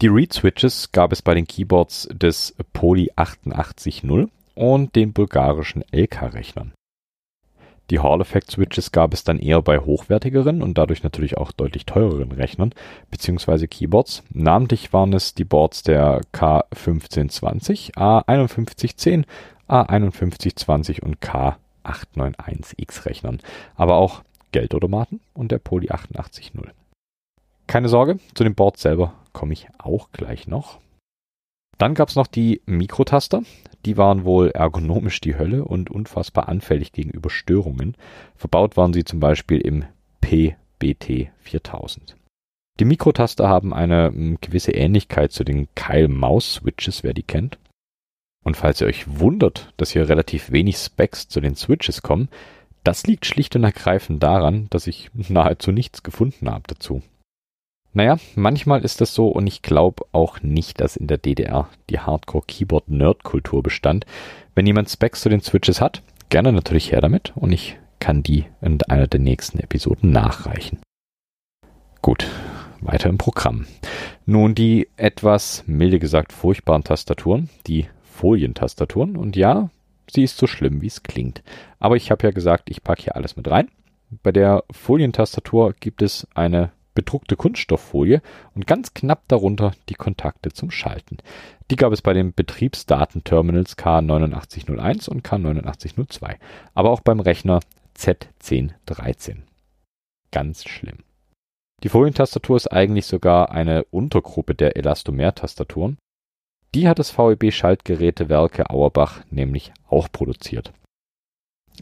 Die 0.00 0.08
Read-Switches 0.08 0.92
gab 0.92 1.12
es 1.12 1.20
bei 1.20 1.34
den 1.34 1.46
Keyboards 1.46 2.08
des 2.10 2.56
Poly 2.72 3.10
880 3.16 4.02
und 4.54 4.96
den 4.96 5.12
bulgarischen 5.12 5.84
LK-Rechnern. 5.92 6.72
Die 7.90 7.98
Hall-Effect-Switches 7.98 8.92
gab 8.92 9.12
es 9.12 9.24
dann 9.24 9.38
eher 9.38 9.60
bei 9.60 9.78
hochwertigeren 9.78 10.62
und 10.62 10.78
dadurch 10.78 11.02
natürlich 11.02 11.36
auch 11.36 11.52
deutlich 11.52 11.84
teureren 11.84 12.32
Rechnern 12.32 12.72
bzw. 13.10 13.66
Keyboards. 13.66 14.22
Namentlich 14.30 14.94
waren 14.94 15.12
es 15.12 15.34
die 15.34 15.44
Boards 15.44 15.82
der 15.82 16.22
K1520, 16.32 17.96
A5110, 17.96 19.24
A5120 19.68 21.02
und 21.02 21.20
K891X 21.20 23.04
Rechnern, 23.04 23.40
aber 23.74 23.96
auch 23.96 24.22
Geldautomaten 24.52 25.20
und 25.34 25.52
der 25.52 25.58
Poly 25.58 25.90
880. 25.90 26.52
Keine 27.70 27.88
Sorge, 27.88 28.18
zu 28.34 28.42
dem 28.42 28.56
Board 28.56 28.78
selber 28.78 29.14
komme 29.32 29.52
ich 29.52 29.68
auch 29.78 30.10
gleich 30.10 30.48
noch. 30.48 30.80
Dann 31.78 31.94
gab 31.94 32.08
es 32.08 32.16
noch 32.16 32.26
die 32.26 32.62
Mikrotaster. 32.66 33.44
Die 33.86 33.96
waren 33.96 34.24
wohl 34.24 34.50
ergonomisch 34.50 35.20
die 35.20 35.38
Hölle 35.38 35.64
und 35.64 35.88
unfassbar 35.88 36.48
anfällig 36.48 36.90
gegenüber 36.90 37.30
Störungen. 37.30 37.96
Verbaut 38.34 38.76
waren 38.76 38.92
sie 38.92 39.04
zum 39.04 39.20
Beispiel 39.20 39.60
im 39.60 39.84
PBT 40.20 41.30
4000. 41.38 42.16
Die 42.80 42.84
Mikrotaster 42.84 43.48
haben 43.48 43.72
eine 43.72 44.08
hm, 44.08 44.38
gewisse 44.40 44.72
Ähnlichkeit 44.72 45.30
zu 45.30 45.44
den 45.44 45.68
Keil-Maus-Switches, 45.76 47.04
wer 47.04 47.14
die 47.14 47.22
kennt. 47.22 47.60
Und 48.44 48.56
falls 48.56 48.80
ihr 48.80 48.88
euch 48.88 49.20
wundert, 49.20 49.72
dass 49.76 49.92
hier 49.92 50.08
relativ 50.08 50.50
wenig 50.50 50.76
Specs 50.76 51.28
zu 51.28 51.40
den 51.40 51.54
Switches 51.54 52.02
kommen, 52.02 52.30
das 52.82 53.06
liegt 53.06 53.26
schlicht 53.26 53.54
und 53.54 53.62
ergreifend 53.62 54.20
daran, 54.24 54.66
dass 54.70 54.88
ich 54.88 55.08
nahezu 55.14 55.70
nichts 55.70 56.02
gefunden 56.02 56.50
habe 56.50 56.64
dazu. 56.66 57.04
Naja, 57.92 58.18
manchmal 58.36 58.84
ist 58.84 59.00
das 59.00 59.14
so 59.14 59.28
und 59.28 59.46
ich 59.48 59.62
glaube 59.62 60.04
auch 60.12 60.42
nicht, 60.42 60.80
dass 60.80 60.96
in 60.96 61.08
der 61.08 61.18
DDR 61.18 61.68
die 61.88 61.98
Hardcore-Keyboard-Nerd-Kultur 61.98 63.62
bestand. 63.62 64.06
Wenn 64.54 64.66
jemand 64.66 64.88
Specs 64.90 65.22
zu 65.22 65.28
den 65.28 65.40
Switches 65.40 65.80
hat, 65.80 66.02
gerne 66.28 66.52
natürlich 66.52 66.92
her 66.92 67.00
damit 67.00 67.32
und 67.34 67.50
ich 67.52 67.78
kann 67.98 68.22
die 68.22 68.46
in 68.60 68.80
einer 68.84 69.08
der 69.08 69.20
nächsten 69.20 69.58
Episoden 69.58 70.12
nachreichen. 70.12 70.78
Gut, 72.00 72.26
weiter 72.80 73.08
im 73.08 73.18
Programm. 73.18 73.66
Nun 74.24 74.54
die 74.54 74.88
etwas 74.96 75.64
milde 75.66 75.98
gesagt 75.98 76.32
furchtbaren 76.32 76.84
Tastaturen, 76.84 77.50
die 77.66 77.88
Folientastaturen 78.04 79.16
und 79.16 79.34
ja, 79.34 79.68
sie 80.08 80.22
ist 80.22 80.36
so 80.36 80.46
schlimm, 80.46 80.80
wie 80.80 80.86
es 80.86 81.02
klingt. 81.02 81.42
Aber 81.80 81.96
ich 81.96 82.12
habe 82.12 82.24
ja 82.26 82.30
gesagt, 82.30 82.70
ich 82.70 82.84
packe 82.84 83.02
hier 83.02 83.16
alles 83.16 83.36
mit 83.36 83.50
rein. 83.50 83.68
Bei 84.22 84.30
der 84.30 84.64
Folientastatur 84.70 85.74
gibt 85.78 86.02
es 86.02 86.26
eine 86.34 86.70
bedruckte 87.00 87.34
Kunststofffolie 87.34 88.20
und 88.54 88.66
ganz 88.66 88.92
knapp 88.92 89.26
darunter 89.26 89.72
die 89.88 89.94
Kontakte 89.94 90.52
zum 90.52 90.70
Schalten. 90.70 91.16
Die 91.70 91.76
gab 91.76 91.94
es 91.94 92.02
bei 92.02 92.12
den 92.12 92.34
Betriebsdatenterminals 92.34 93.78
K8901 93.78 95.08
und 95.08 95.26
K8902, 95.26 96.36
aber 96.74 96.90
auch 96.90 97.00
beim 97.00 97.20
Rechner 97.20 97.60
Z1013. 97.96 99.38
Ganz 100.30 100.68
schlimm. 100.68 100.98
Die 101.82 101.88
Folientastatur 101.88 102.58
ist 102.58 102.70
eigentlich 102.70 103.06
sogar 103.06 103.50
eine 103.50 103.84
Untergruppe 103.84 104.54
der 104.54 104.76
Elastomer-Tastaturen. 104.76 105.96
Die 106.74 106.86
hat 106.86 106.98
das 106.98 107.16
VEB 107.16 107.50
Schaltgerätewerke 107.50 108.68
Auerbach 108.68 109.22
nämlich 109.30 109.72
auch 109.88 110.12
produziert. 110.12 110.74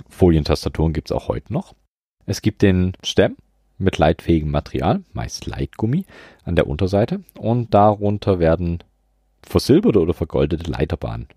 Folientastaturen 0.08 0.92
gibt 0.92 1.10
es 1.10 1.12
auch 1.16 1.26
heute 1.26 1.52
noch. 1.52 1.74
Es 2.24 2.40
gibt 2.40 2.62
den 2.62 2.92
Stem, 3.02 3.36
mit 3.78 3.98
leitfähigem 3.98 4.50
Material, 4.50 5.02
meist 5.12 5.46
Leitgummi, 5.46 6.04
an 6.44 6.56
der 6.56 6.66
Unterseite 6.66 7.20
und 7.38 7.72
darunter 7.72 8.38
werden 8.38 8.82
versilberte 9.42 10.00
oder 10.00 10.14
vergoldete 10.14 10.70
Leiterbahnen 10.70 11.28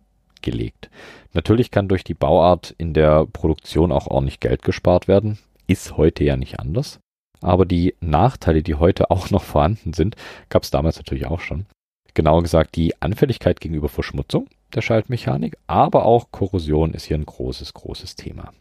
gelegt. 0.42 0.90
Natürlich 1.34 1.72
kann 1.72 1.88
durch 1.88 2.04
die 2.04 2.14
Bauart 2.14 2.74
in 2.78 2.94
der 2.94 3.26
Produktion 3.26 3.92
auch 3.92 4.08
ordentlich 4.08 4.40
Geld 4.40 4.64
gespart 4.64 5.08
werden, 5.08 5.38
ist 5.68 5.98
heute 5.98 6.24
ja 6.24 6.36
nicht 6.36 6.60
anders. 6.60 7.00
Aber 7.42 7.66
die 7.66 7.96
Nachteile, 8.02 8.62
die 8.62 8.76
heute 8.76 9.10
auch 9.10 9.30
noch 9.30 9.44
vorhanden 9.44 9.94
sind, 9.94 10.16
gab 10.50 10.64
es 10.64 10.72
damals 10.72 10.98
natürlich 10.98 11.26
auch 11.26 11.40
schon. 11.40 11.66
Genauer 12.14 12.44
gesagt 12.44 12.76
die 12.76 13.02
Anfälligkeit 13.02 13.62
gegenüber 13.62 13.90
Verschmutzung 13.90 14.48
der 14.76 14.82
Schaltmechanik, 14.82 15.58
aber 15.68 16.06
auch 16.06 16.32
Korrosion 16.32 16.94
ist 16.94 17.06
hier 17.06 17.18
ein 17.18 17.26
großes, 17.26 17.74
großes 17.74 18.16
Thema. 18.16 18.52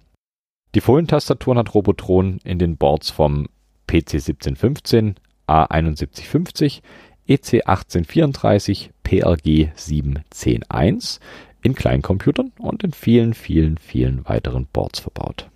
Die 0.74 0.80
Folientastaturen 0.80 1.58
hat 1.58 1.74
Robotron 1.74 2.38
in 2.44 2.58
den 2.58 2.76
Boards 2.76 3.10
vom 3.10 3.48
PC 3.90 4.22
1715, 4.22 5.16
A7150, 5.48 6.80
EC 7.26 7.66
1834, 7.66 8.92
PRG 9.02 9.72
7101 9.74 11.18
in 11.62 11.74
Kleincomputern 11.74 12.52
und 12.60 12.84
in 12.84 12.92
vielen, 12.92 13.34
vielen, 13.34 13.78
vielen 13.78 14.28
weiteren 14.28 14.66
Boards 14.66 15.00
verbaut. 15.00 15.50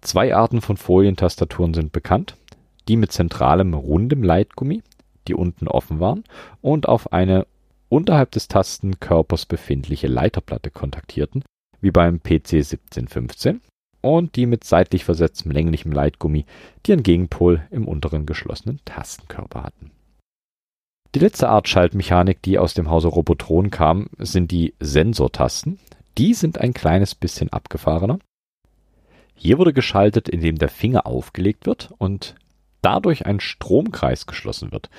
Zwei 0.00 0.34
Arten 0.34 0.62
von 0.62 0.78
Folientastaturen 0.78 1.74
sind 1.74 1.92
bekannt, 1.92 2.34
die 2.88 2.96
mit 2.96 3.12
zentralem 3.12 3.74
rundem 3.74 4.22
Leitgummi, 4.22 4.82
die 5.28 5.34
unten 5.34 5.68
offen 5.68 6.00
waren, 6.00 6.24
und 6.62 6.88
auf 6.88 7.12
eine 7.12 7.46
unterhalb 7.90 8.30
des 8.30 8.48
Tastenkörpers 8.48 9.44
befindliche 9.44 10.06
Leiterplatte 10.06 10.70
kontaktierten, 10.70 11.44
wie 11.82 11.90
beim 11.90 12.20
PC 12.22 12.54
1715 12.54 13.60
und 14.00 14.36
die 14.36 14.46
mit 14.46 14.64
seitlich 14.64 15.04
versetztem 15.04 15.50
länglichem 15.50 15.92
Leitgummi, 15.92 16.44
die 16.84 16.92
einen 16.92 17.02
Gegenpol 17.02 17.66
im 17.70 17.88
unteren 17.88 18.26
geschlossenen 18.26 18.80
Tastenkörper 18.84 19.62
hatten. 19.62 19.90
Die 21.14 21.20
letzte 21.20 21.48
Art 21.48 21.68
Schaltmechanik, 21.68 22.42
die 22.42 22.58
aus 22.58 22.74
dem 22.74 22.90
Hause 22.90 23.08
Robotron 23.08 23.70
kam, 23.70 24.08
sind 24.18 24.50
die 24.50 24.74
Sensortasten. 24.80 25.78
Die 26.18 26.34
sind 26.34 26.58
ein 26.58 26.74
kleines 26.74 27.14
bisschen 27.14 27.50
abgefahrener. 27.50 28.18
Hier 29.34 29.58
wurde 29.58 29.72
geschaltet, 29.72 30.28
indem 30.28 30.56
der 30.56 30.68
Finger 30.68 31.06
aufgelegt 31.06 31.66
wird 31.66 31.92
und 31.98 32.34
dadurch 32.82 33.26
ein 33.26 33.40
Stromkreis 33.40 34.26
geschlossen 34.26 34.72
wird. 34.72 34.90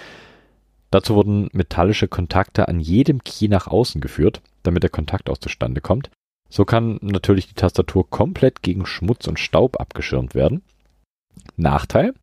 Dazu 0.92 1.16
wurden 1.16 1.50
metallische 1.54 2.08
Kontakte 2.08 2.68
an 2.68 2.80
jedem 2.80 3.24
Key 3.24 3.48
nach 3.48 3.68
außen 3.68 4.00
geführt, 4.00 4.42
damit 4.64 4.84
der 4.84 4.90
Kontakt 4.90 5.30
auch 5.30 5.38
zustande 5.38 5.82
kommt. 5.82 6.10
So 6.50 6.66
kann 6.66 7.00
natürlich 7.02 7.48
die 7.48 7.56
Tastatur 7.56 8.10
komplett 8.10 8.62
gegen 8.62 8.86
Schmutz 8.86 9.28
und 9.28 9.40
Staub 9.40 9.80
abgeschirmt 9.80 10.36
werden. 10.36 10.62
Nachteil? 11.56 12.14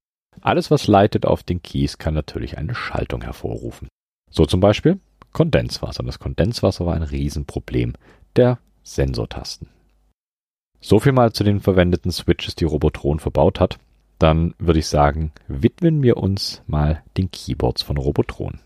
Alles, 0.40 0.70
was 0.70 0.86
leitet 0.86 1.26
auf 1.26 1.42
den 1.42 1.62
Keys, 1.62 1.98
kann 1.98 2.14
natürlich 2.14 2.58
eine 2.58 2.74
Schaltung 2.74 3.22
hervorrufen. 3.22 3.88
So 4.30 4.46
zum 4.46 4.60
Beispiel 4.60 4.98
Kondenswasser. 5.32 6.02
Das 6.02 6.18
Kondenswasser 6.18 6.86
war 6.86 6.94
ein 6.94 7.02
Riesenproblem 7.02 7.94
der 8.36 8.58
Sensortasten. 8.82 9.68
So 10.80 11.00
viel 11.00 11.12
mal 11.12 11.32
zu 11.32 11.44
den 11.44 11.60
verwendeten 11.60 12.12
Switches, 12.12 12.54
die 12.54 12.64
Robotron 12.64 13.18
verbaut 13.18 13.58
hat. 13.60 13.78
Dann 14.18 14.54
würde 14.58 14.78
ich 14.78 14.86
sagen, 14.86 15.32
widmen 15.48 16.02
wir 16.02 16.18
uns 16.18 16.62
mal 16.66 17.02
den 17.16 17.30
Keyboards 17.30 17.82
von 17.82 17.96
Robotron. 17.96 18.60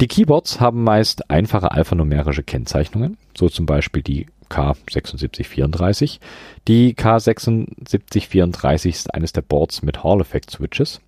Die 0.00 0.06
Keyboards 0.06 0.60
haben 0.60 0.84
meist 0.84 1.28
einfache 1.28 1.72
alphanumerische 1.72 2.44
Kennzeichnungen, 2.44 3.16
so 3.36 3.48
zum 3.48 3.66
Beispiel 3.66 4.02
die 4.02 4.26
K7634. 4.48 6.20
Die 6.68 6.94
K7634 6.94 8.88
ist 8.88 9.12
eines 9.12 9.32
der 9.32 9.42
Boards 9.42 9.82
mit 9.82 10.04
Hall 10.04 10.20
Effect 10.20 10.50
Switches. 10.50 11.00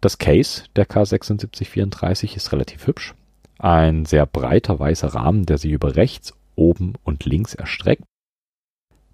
Das 0.00 0.18
Case 0.18 0.64
der 0.74 0.88
K7634 0.88 2.34
ist 2.34 2.50
relativ 2.50 2.88
hübsch. 2.88 3.14
Ein 3.58 4.06
sehr 4.06 4.26
breiter 4.26 4.80
weißer 4.80 5.14
Rahmen, 5.14 5.46
der 5.46 5.58
sich 5.58 5.70
über 5.70 5.94
rechts, 5.94 6.34
oben 6.56 6.94
und 7.04 7.24
links 7.24 7.54
erstreckt. 7.54 8.02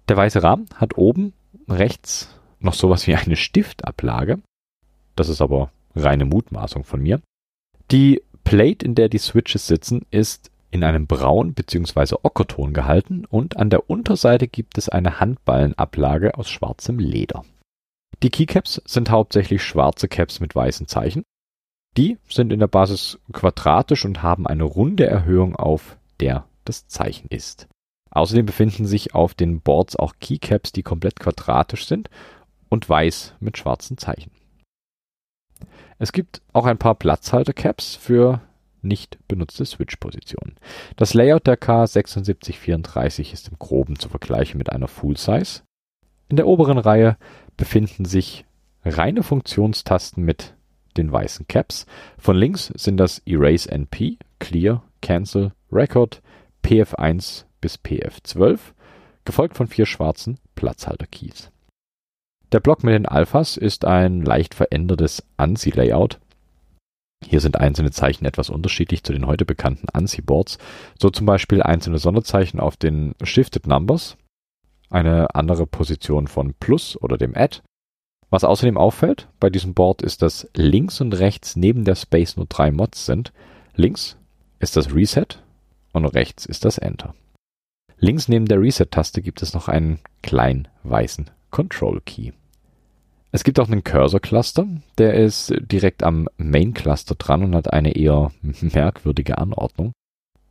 Der 0.07 0.17
weiße 0.17 0.41
Rahmen 0.41 0.65
hat 0.73 0.97
oben 0.97 1.33
rechts 1.67 2.35
noch 2.59 2.73
sowas 2.73 3.05
wie 3.05 3.15
eine 3.15 3.35
Stiftablage. 3.35 4.39
Das 5.15 5.29
ist 5.29 5.39
aber 5.39 5.71
reine 5.95 6.25
Mutmaßung 6.25 6.83
von 6.83 6.99
mir. 7.01 7.21
Die 7.91 8.23
Plate, 8.43 8.85
in 8.85 8.95
der 8.95 9.09
die 9.09 9.17
Switches 9.17 9.67
sitzen, 9.67 10.05
ist 10.11 10.51
in 10.71 10.83
einem 10.83 11.07
Braun- 11.07 11.53
bzw. 11.53 12.15
Ockerton 12.23 12.73
gehalten 12.73 13.25
und 13.25 13.57
an 13.57 13.69
der 13.69 13.89
Unterseite 13.89 14.47
gibt 14.47 14.77
es 14.77 14.89
eine 14.89 15.19
Handballenablage 15.19 16.37
aus 16.37 16.49
schwarzem 16.49 16.99
Leder. 16.99 17.43
Die 18.21 18.29
Keycaps 18.29 18.81
sind 18.85 19.09
hauptsächlich 19.09 19.63
schwarze 19.63 20.07
Caps 20.07 20.39
mit 20.39 20.55
weißen 20.55 20.87
Zeichen. 20.87 21.23
Die 21.97 22.17
sind 22.29 22.53
in 22.53 22.59
der 22.59 22.67
Basis 22.67 23.19
quadratisch 23.31 24.05
und 24.05 24.21
haben 24.21 24.45
eine 24.45 24.63
runde 24.63 25.05
Erhöhung, 25.05 25.55
auf 25.55 25.97
der 26.19 26.45
das 26.65 26.87
Zeichen 26.87 27.27
ist. 27.29 27.67
Außerdem 28.11 28.45
befinden 28.45 28.85
sich 28.85 29.15
auf 29.15 29.33
den 29.33 29.61
Boards 29.61 29.95
auch 29.95 30.13
Keycaps, 30.19 30.71
die 30.71 30.83
komplett 30.83 31.19
quadratisch 31.19 31.87
sind 31.87 32.09
und 32.69 32.87
weiß 32.87 33.35
mit 33.39 33.57
schwarzen 33.57 33.97
Zeichen. 33.97 34.31
Es 35.99 36.13
gibt 36.13 36.41
auch 36.53 36.65
ein 36.65 36.77
paar 36.77 36.95
Platzhalter-Caps 36.95 37.97
für 37.97 38.41
nicht 38.81 39.19
benutzte 39.27 39.65
Switch-Positionen. 39.65 40.55
Das 40.95 41.13
Layout 41.13 41.45
der 41.45 41.59
K7634 41.59 43.33
ist 43.33 43.49
im 43.49 43.59
Groben 43.59 43.99
zu 43.99 44.07
vergleichen 44.07 44.57
mit 44.57 44.71
einer 44.71 44.87
Full 44.87 45.17
Size. 45.17 45.61
In 46.29 46.37
der 46.37 46.47
oberen 46.47 46.77
Reihe 46.77 47.17
befinden 47.57 48.05
sich 48.05 48.45
reine 48.85 49.23
Funktionstasten 49.23 50.23
mit 50.23 50.55
den 50.95 51.11
weißen 51.11 51.47
Caps. 51.47 51.85
Von 52.17 52.37
links 52.37 52.67
sind 52.75 52.95
das 52.95 53.19
Erase 53.25 53.69
NP, 53.69 54.17
Clear, 54.39 54.83
Cancel, 55.01 55.51
Record, 55.69 56.21
PF1 56.63 57.43
bis 57.59 57.75
PF12, 57.75 58.59
gefolgt 59.25 59.57
von 59.57 59.67
vier 59.67 59.85
schwarzen 59.85 60.39
Platzhalter-Keys. 60.55 61.51
Der 62.51 62.59
Block 62.59 62.83
mit 62.83 62.95
den 62.95 63.05
Alphas 63.05 63.57
ist 63.57 63.85
ein 63.85 64.23
leicht 64.23 64.55
verändertes 64.55 65.23
ANSI-Layout. 65.37 66.19
Hier 67.23 67.41
sind 67.41 67.57
einzelne 67.57 67.91
Zeichen 67.91 68.25
etwas 68.25 68.49
unterschiedlich 68.49 69.03
zu 69.03 69.13
den 69.13 69.27
heute 69.27 69.45
bekannten 69.45 69.87
ANSI-Boards, 69.89 70.57
so 70.99 71.11
zum 71.11 71.27
Beispiel 71.27 71.61
einzelne 71.61 71.99
Sonderzeichen 71.99 72.59
auf 72.59 72.75
den 72.75 73.13
Shifted 73.21 73.67
Numbers, 73.67 74.17
eine 74.89 75.35
andere 75.35 75.67
Position 75.67 76.27
von 76.27 76.55
Plus 76.59 76.97
oder 76.99 77.19
dem 77.19 77.37
Add. 77.37 77.59
Was 78.31 78.43
außerdem 78.43 78.77
auffällt 78.77 79.27
bei 79.39 79.51
diesem 79.51 79.75
Board 79.75 80.01
ist, 80.01 80.23
dass 80.23 80.49
links 80.55 81.01
und 81.01 81.13
rechts 81.19 81.55
neben 81.55 81.83
der 81.83 81.95
Space 81.95 82.35
nur 82.35 82.47
drei 82.47 82.71
Mods 82.71 83.05
sind. 83.05 83.31
Links 83.75 84.17
ist 84.59 84.75
das 84.75 84.93
Reset 84.95 85.43
und 85.93 86.05
rechts 86.05 86.47
ist 86.47 86.65
das 86.65 86.79
Enter. 86.79 87.13
Links 87.99 88.27
neben 88.27 88.45
der 88.45 88.59
Reset-Taste 88.59 89.21
gibt 89.21 89.43
es 89.43 89.53
noch 89.53 89.67
einen 89.67 89.99
kleinen 90.23 90.67
weißen 90.83 91.29
Control 91.51 92.01
Key. 92.01 92.31
Es 93.31 93.43
gibt 93.43 93.59
auch 93.59 93.67
einen 93.67 93.83
Cursor 93.83 94.19
Cluster, 94.19 94.67
der 94.97 95.13
ist 95.13 95.53
direkt 95.59 96.03
am 96.03 96.27
Main 96.37 96.73
Cluster 96.73 97.15
dran 97.15 97.43
und 97.43 97.55
hat 97.55 97.71
eine 97.71 97.95
eher 97.95 98.31
merkwürdige 98.41 99.37
Anordnung. 99.37 99.91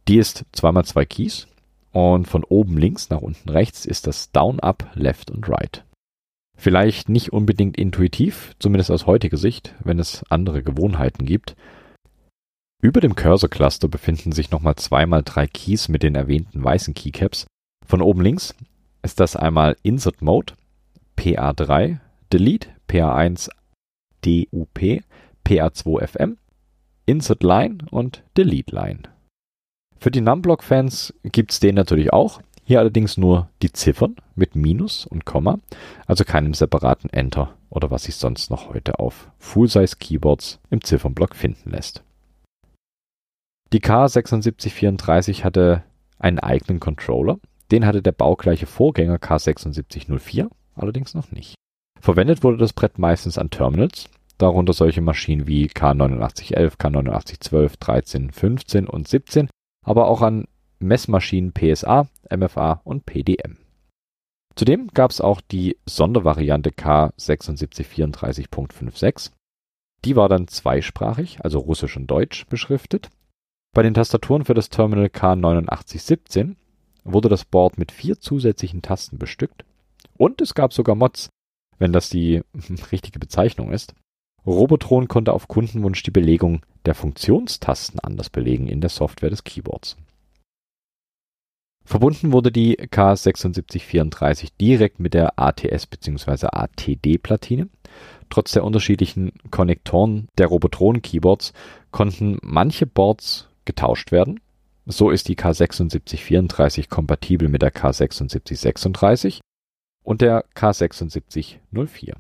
Die 0.06 0.18
ist 0.18 0.44
zweimal 0.52 0.84
zwei 0.84 1.04
Keys 1.04 1.48
und 1.92 2.26
von 2.26 2.44
oben 2.44 2.78
links 2.78 3.10
nach 3.10 3.20
unten 3.20 3.48
rechts 3.48 3.84
ist 3.84 4.06
das 4.06 4.30
Down, 4.30 4.60
Up, 4.60 4.90
Left 4.94 5.30
und 5.30 5.48
Right. 5.48 5.84
Vielleicht 6.56 7.08
nicht 7.08 7.32
unbedingt 7.32 7.76
intuitiv, 7.76 8.54
zumindest 8.58 8.90
aus 8.90 9.06
heutiger 9.06 9.36
Sicht, 9.36 9.74
wenn 9.84 9.98
es 9.98 10.24
andere 10.28 10.62
Gewohnheiten 10.62 11.24
gibt. 11.24 11.56
Über 12.80 13.00
dem 13.00 13.16
Cursor 13.16 13.48
Cluster 13.48 13.88
befinden 13.88 14.32
sich 14.32 14.50
nochmal 14.50 14.76
zweimal 14.76 15.22
drei 15.24 15.46
Keys 15.46 15.88
mit 15.88 16.02
den 16.04 16.14
erwähnten 16.14 16.62
weißen 16.62 16.94
Keycaps. 16.94 17.46
Von 17.84 18.02
oben 18.02 18.20
links 18.20 18.54
ist 19.02 19.20
das 19.20 19.34
einmal 19.36 19.76
Insert 19.82 20.22
Mode, 20.22 20.54
PA3, 21.16 21.98
Delete, 22.30 22.68
PA1, 22.88 23.48
DUP, 24.20 25.02
PA2 25.46 26.06
FM, 26.06 26.36
Insert 27.06 27.42
Line 27.42 27.78
und 27.90 28.22
Delete 28.36 28.74
Line. 28.74 29.02
Für 29.98 30.10
die 30.10 30.20
Numblock-Fans 30.20 31.14
gibt's 31.22 31.58
den 31.58 31.74
natürlich 31.74 32.12
auch. 32.12 32.42
Hier 32.64 32.80
allerdings 32.80 33.16
nur 33.16 33.48
die 33.62 33.72
Ziffern 33.72 34.16
mit 34.34 34.54
Minus 34.54 35.06
und 35.06 35.24
Komma, 35.24 35.58
also 36.06 36.24
keinem 36.24 36.52
separaten 36.52 37.08
Enter 37.08 37.56
oder 37.70 37.90
was 37.90 38.04
sich 38.04 38.16
sonst 38.16 38.50
noch 38.50 38.68
heute 38.68 38.98
auf 38.98 39.30
Full-Size-Keyboards 39.38 40.60
im 40.68 40.84
Ziffernblock 40.84 41.34
finden 41.34 41.70
lässt. 41.70 42.02
Die 43.72 43.80
K7634 43.80 45.44
hatte 45.44 45.82
einen 46.18 46.40
eigenen 46.40 46.78
Controller, 46.78 47.38
den 47.70 47.86
hatte 47.86 48.02
der 48.02 48.12
baugleiche 48.12 48.66
Vorgänger 48.66 49.16
K7604 49.16 50.50
allerdings 50.74 51.14
noch 51.14 51.32
nicht. 51.32 51.54
Verwendet 52.00 52.42
wurde 52.42 52.58
das 52.58 52.72
Brett 52.72 52.98
meistens 52.98 53.38
an 53.38 53.50
Terminals, 53.50 54.08
darunter 54.38 54.72
solche 54.72 55.00
Maschinen 55.00 55.46
wie 55.46 55.66
K8911, 55.66 56.78
K8912, 56.78 57.74
13, 57.78 58.30
15 58.30 58.86
und 58.86 59.08
17, 59.08 59.50
aber 59.84 60.08
auch 60.08 60.22
an 60.22 60.46
Messmaschinen 60.78 61.52
PSA, 61.52 62.06
MFA 62.30 62.80
und 62.84 63.04
PDM. 63.04 63.58
Zudem 64.54 64.88
gab 64.88 65.10
es 65.10 65.20
auch 65.20 65.40
die 65.40 65.76
Sondervariante 65.86 66.70
K7634.56. 66.70 69.32
Die 70.04 70.16
war 70.16 70.28
dann 70.28 70.48
zweisprachig, 70.48 71.38
also 71.44 71.60
Russisch 71.60 71.96
und 71.96 72.08
Deutsch, 72.08 72.44
beschriftet. 72.46 73.10
Bei 73.74 73.82
den 73.82 73.94
Tastaturen 73.94 74.44
für 74.44 74.54
das 74.54 74.70
Terminal 74.70 75.06
K8917 75.06 76.56
wurde 77.04 77.28
das 77.28 77.44
Board 77.44 77.78
mit 77.78 77.92
vier 77.92 78.18
zusätzlichen 78.18 78.82
Tasten 78.82 79.18
bestückt 79.18 79.64
und 80.16 80.40
es 80.40 80.54
gab 80.54 80.72
sogar 80.72 80.94
Mods, 80.94 81.28
wenn 81.78 81.92
das 81.92 82.10
die 82.10 82.42
richtige 82.92 83.18
Bezeichnung 83.18 83.72
ist. 83.72 83.94
Robotron 84.46 85.08
konnte 85.08 85.32
auf 85.32 85.48
Kundenwunsch 85.48 86.02
die 86.02 86.10
Belegung 86.10 86.62
der 86.86 86.94
Funktionstasten 86.94 88.00
anders 88.00 88.30
belegen 88.30 88.66
in 88.66 88.80
der 88.80 88.90
Software 88.90 89.30
des 89.30 89.44
Keyboards. 89.44 89.96
Verbunden 91.84 92.32
wurde 92.32 92.52
die 92.52 92.78
K7634 92.78 94.50
direkt 94.60 95.00
mit 95.00 95.14
der 95.14 95.38
ATS 95.38 95.86
bzw. 95.86 96.48
ATD-Platine. 96.52 97.68
Trotz 98.28 98.52
der 98.52 98.64
unterschiedlichen 98.64 99.32
Konnektoren 99.50 100.28
der 100.36 100.48
Robotron-Keyboards 100.48 101.54
konnten 101.90 102.38
manche 102.42 102.86
Boards 102.86 103.48
getauscht 103.64 104.12
werden. 104.12 104.40
So 104.84 105.10
ist 105.10 105.28
die 105.28 105.36
K7634 105.36 106.88
kompatibel 106.88 107.48
mit 107.48 107.62
der 107.62 107.72
K7636 107.72 109.40
und 110.08 110.22
der 110.22 110.46
K7604. 110.54 112.14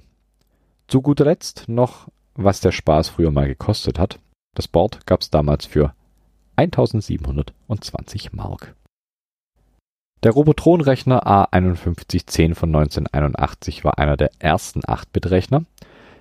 Zu 0.88 1.00
guter 1.00 1.24
Letzt 1.24 1.64
noch, 1.68 2.08
was 2.34 2.60
der 2.60 2.70
Spaß 2.70 3.08
früher 3.08 3.30
mal 3.30 3.48
gekostet 3.48 3.98
hat. 3.98 4.20
Das 4.54 4.68
Board 4.68 5.06
gab 5.06 5.22
es 5.22 5.30
damals 5.30 5.64
für 5.64 5.94
1720 6.56 8.34
Mark. 8.34 8.74
Der 10.22 10.32
Robotron-Rechner 10.32 11.26
A5110 11.26 12.54
von 12.54 12.76
1981 12.76 13.84
war 13.84 13.98
einer 13.98 14.18
der 14.18 14.32
ersten 14.38 14.82
8-Bit-Rechner. 14.82 15.64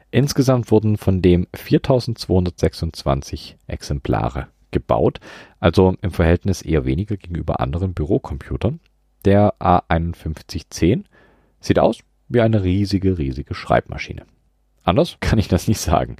Insgesamt 0.10 0.72
wurden 0.72 0.96
von 0.96 1.22
dem 1.22 1.48
4226 1.54 3.58
Exemplare 3.68 4.48
gebaut, 4.72 5.20
also 5.60 5.96
im 6.02 6.12
Verhältnis 6.12 6.62
eher 6.62 6.86
weniger 6.86 7.18
gegenüber 7.18 7.60
anderen 7.60 7.94
Bürocomputern. 7.94 8.80
Der 9.26 9.56
A5110 9.60 11.04
Sieht 11.60 11.80
aus 11.80 12.00
wie 12.30 12.42
eine 12.42 12.64
riesige, 12.64 13.18
riesige 13.18 13.56
Schreibmaschine. 13.56 14.26
Anders 14.84 15.18
kann 15.20 15.40
ich 15.40 15.48
das 15.48 15.68
nicht 15.68 15.80
sagen. 15.80 16.18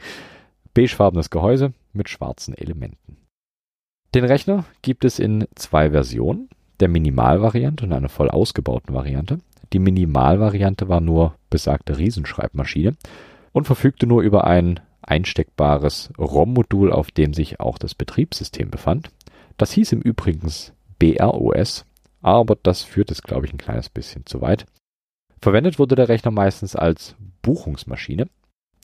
Beigefarbenes 0.74 1.30
Gehäuse 1.30 1.74
mit 1.94 2.10
schwarzen 2.10 2.54
Elementen. 2.54 3.18
Den 4.14 4.26
Rechner 4.26 4.66
gibt 4.82 5.06
es 5.06 5.20
in 5.20 5.48
zwei 5.56 5.92
Versionen, 5.92 6.50
der 6.80 6.88
Minimalvariante 6.88 7.86
und 7.86 7.94
einer 7.94 8.10
voll 8.10 8.30
ausgebauten 8.30 8.94
Variante. 8.94 9.40
Die 9.74 9.80
Minimalvariante 9.80 10.88
war 10.88 11.02
nur 11.02 11.36
besagte 11.50 11.98
Riesenschreibmaschine 11.98 12.96
und 13.52 13.66
verfügte 13.66 14.08
nur 14.08 14.22
über 14.22 14.46
ein 14.46 14.80
einsteckbares 15.02 16.12
ROM-Modul, 16.18 16.92
auf 16.92 17.12
dem 17.12 17.34
sich 17.34 17.60
auch 17.60 17.78
das 17.78 17.96
Betriebssystem 17.96 18.70
befand. 18.70 19.10
Das 19.58 19.72
hieß 19.72 19.94
im 19.94 20.02
Übrigen 20.02 20.52
BROS, 21.00 21.86
aber 22.22 22.58
das 22.62 22.84
führt 22.84 23.12
es, 23.12 23.22
glaube 23.22 23.46
ich, 23.46 23.54
ein 23.54 23.58
kleines 23.58 23.90
bisschen 23.90 24.26
zu 24.26 24.42
weit. 24.42 24.66
Verwendet 25.42 25.80
wurde 25.80 25.96
der 25.96 26.10
Rechner 26.10 26.32
meistens 26.32 26.76
als 26.76 27.16
Buchungsmaschine. 27.42 28.28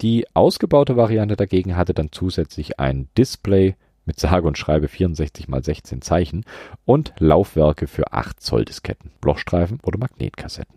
Die 0.02 0.26
ausgebaute 0.34 0.98
Variante 0.98 1.36
dagegen 1.36 1.76
hatte 1.76 1.94
dann 1.94 2.12
zusätzlich 2.12 2.80
ein 2.80 3.08
Display 3.18 3.76
mit 4.06 4.20
sage 4.20 4.48
und 4.48 4.58
schreibe 4.58 4.88
64 4.88 5.48
x 5.48 5.66
16 5.66 6.02
Zeichen 6.02 6.46
und 6.86 7.14
Laufwerke 7.20 7.88
für 7.88 8.12
8 8.12 8.40
Zoll 8.40 8.66
Disketten, 8.66 9.12
Blochstreifen 9.22 9.80
oder 9.82 9.98
Magnetkassetten. 9.98 10.76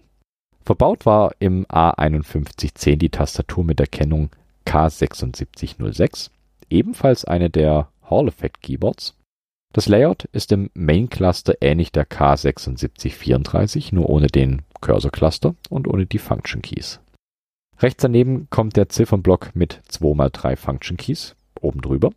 Verbaut 0.65 1.07
war 1.07 1.33
im 1.39 1.65
A5110 1.67 2.97
die 2.97 3.11
Tastatur 3.11 3.65
mit 3.65 3.79
der 3.79 3.87
Kennung 3.87 4.31
K7606, 4.67 6.31
ebenfalls 6.71 7.25
eine 7.25 7.51
der 7.51 7.89
Hall 8.09 8.29
Effect 8.29 8.63
Keyboards. 8.63 9.15
Das 9.73 9.89
Layout 9.89 10.25
ist 10.33 10.53
im 10.53 10.71
Main 10.75 11.09
Cluster 11.11 11.55
ähnlich 11.61 11.93
der 11.93 12.09
K7634, 12.09 13.95
nur 13.95 14.09
ohne 14.09 14.27
den 14.29 14.63
Cursor 14.87 15.11
Cluster 15.11 15.57
und 15.69 15.89
ohne 15.89 16.07
die 16.07 16.21
Function 16.21 16.63
Keys. 16.63 17.01
Rechts 17.81 18.03
daneben 18.03 18.49
kommt 18.51 18.77
der 18.77 18.89
Ziffernblock 18.89 19.57
mit 19.57 19.83
2x3 19.91 20.55
Function 20.55 20.97
Keys 20.97 21.35
oben 21.61 21.81
drüber. 21.81 22.11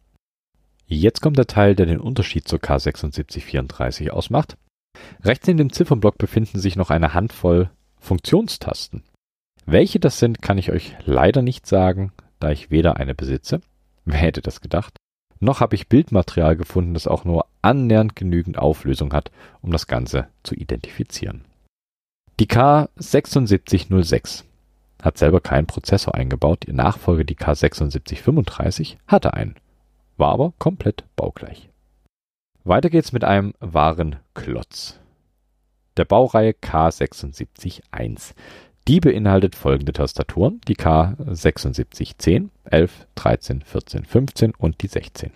Jetzt 0.86 1.20
kommt 1.22 1.40
der 1.40 1.48
Teil, 1.48 1.76
der 1.76 1.88
den 1.88 2.00
Unterschied 2.00 2.48
zur 2.48 2.60
K7634 2.60 4.12
ausmacht. 4.12 4.56
Rechts 5.24 5.48
neben 5.48 5.58
dem 5.58 5.74
Ziffernblock 5.74 6.20
befinden 6.20 6.60
sich 6.60 6.76
noch 6.76 6.92
eine 6.92 7.16
Handvoll 7.16 7.72
Funktionstasten. 7.98 9.02
Welche 9.66 10.00
das 10.00 10.20
sind, 10.20 10.44
kann 10.44 10.60
ich 10.60 10.72
euch 10.72 10.96
leider 11.06 11.42
nicht 11.42 11.66
sagen, 11.66 12.12
da 12.40 12.52
ich 12.52 12.70
weder 12.70 12.98
eine 12.98 13.16
besitze, 13.16 13.62
wer 14.06 14.20
hätte 14.20 14.42
das 14.42 14.62
gedacht, 14.62 14.96
noch 15.40 15.60
habe 15.60 15.74
ich 15.74 15.90
Bildmaterial 15.90 16.56
gefunden, 16.56 16.94
das 16.94 17.08
auch 17.08 17.26
nur 17.26 17.48
annähernd 17.64 18.16
genügend 18.16 18.60
Auflösung 18.60 19.12
hat, 19.14 19.32
um 19.62 19.72
das 19.72 19.88
Ganze 19.88 20.28
zu 20.44 20.54
identifizieren. 20.54 21.46
Die 22.40 22.48
K7606 22.48 24.46
hat 25.02 25.18
selber 25.18 25.42
keinen 25.42 25.68
Prozessor 25.68 26.16
eingebaut, 26.16 26.64
ihr 26.66 26.74
Nachfolger 26.74 27.26
die 27.26 27.36
K7635 27.36 28.96
hatte 29.08 29.34
einen, 29.34 29.56
war 30.16 30.32
aber 30.32 30.54
komplett 30.58 31.04
baugleich. 31.18 31.70
Weiter 32.64 32.90
geht's 32.90 33.12
mit 33.12 33.26
einem 33.26 33.54
wahren 33.60 34.16
Klotz. 34.36 35.02
Der 35.98 36.06
Baureihe 36.06 36.52
K76-1. 36.52 38.34
Die 38.88 39.02
beinhaltet 39.02 39.58
folgende 39.58 39.92
Tastaturen, 39.92 40.62
die 40.70 40.78
K7610, 40.78 42.52
11, 42.64 43.06
13, 43.16 43.62
14, 43.64 44.06
15 44.06 44.54
und 44.56 44.82
die 44.82 44.88
16. 44.88 45.32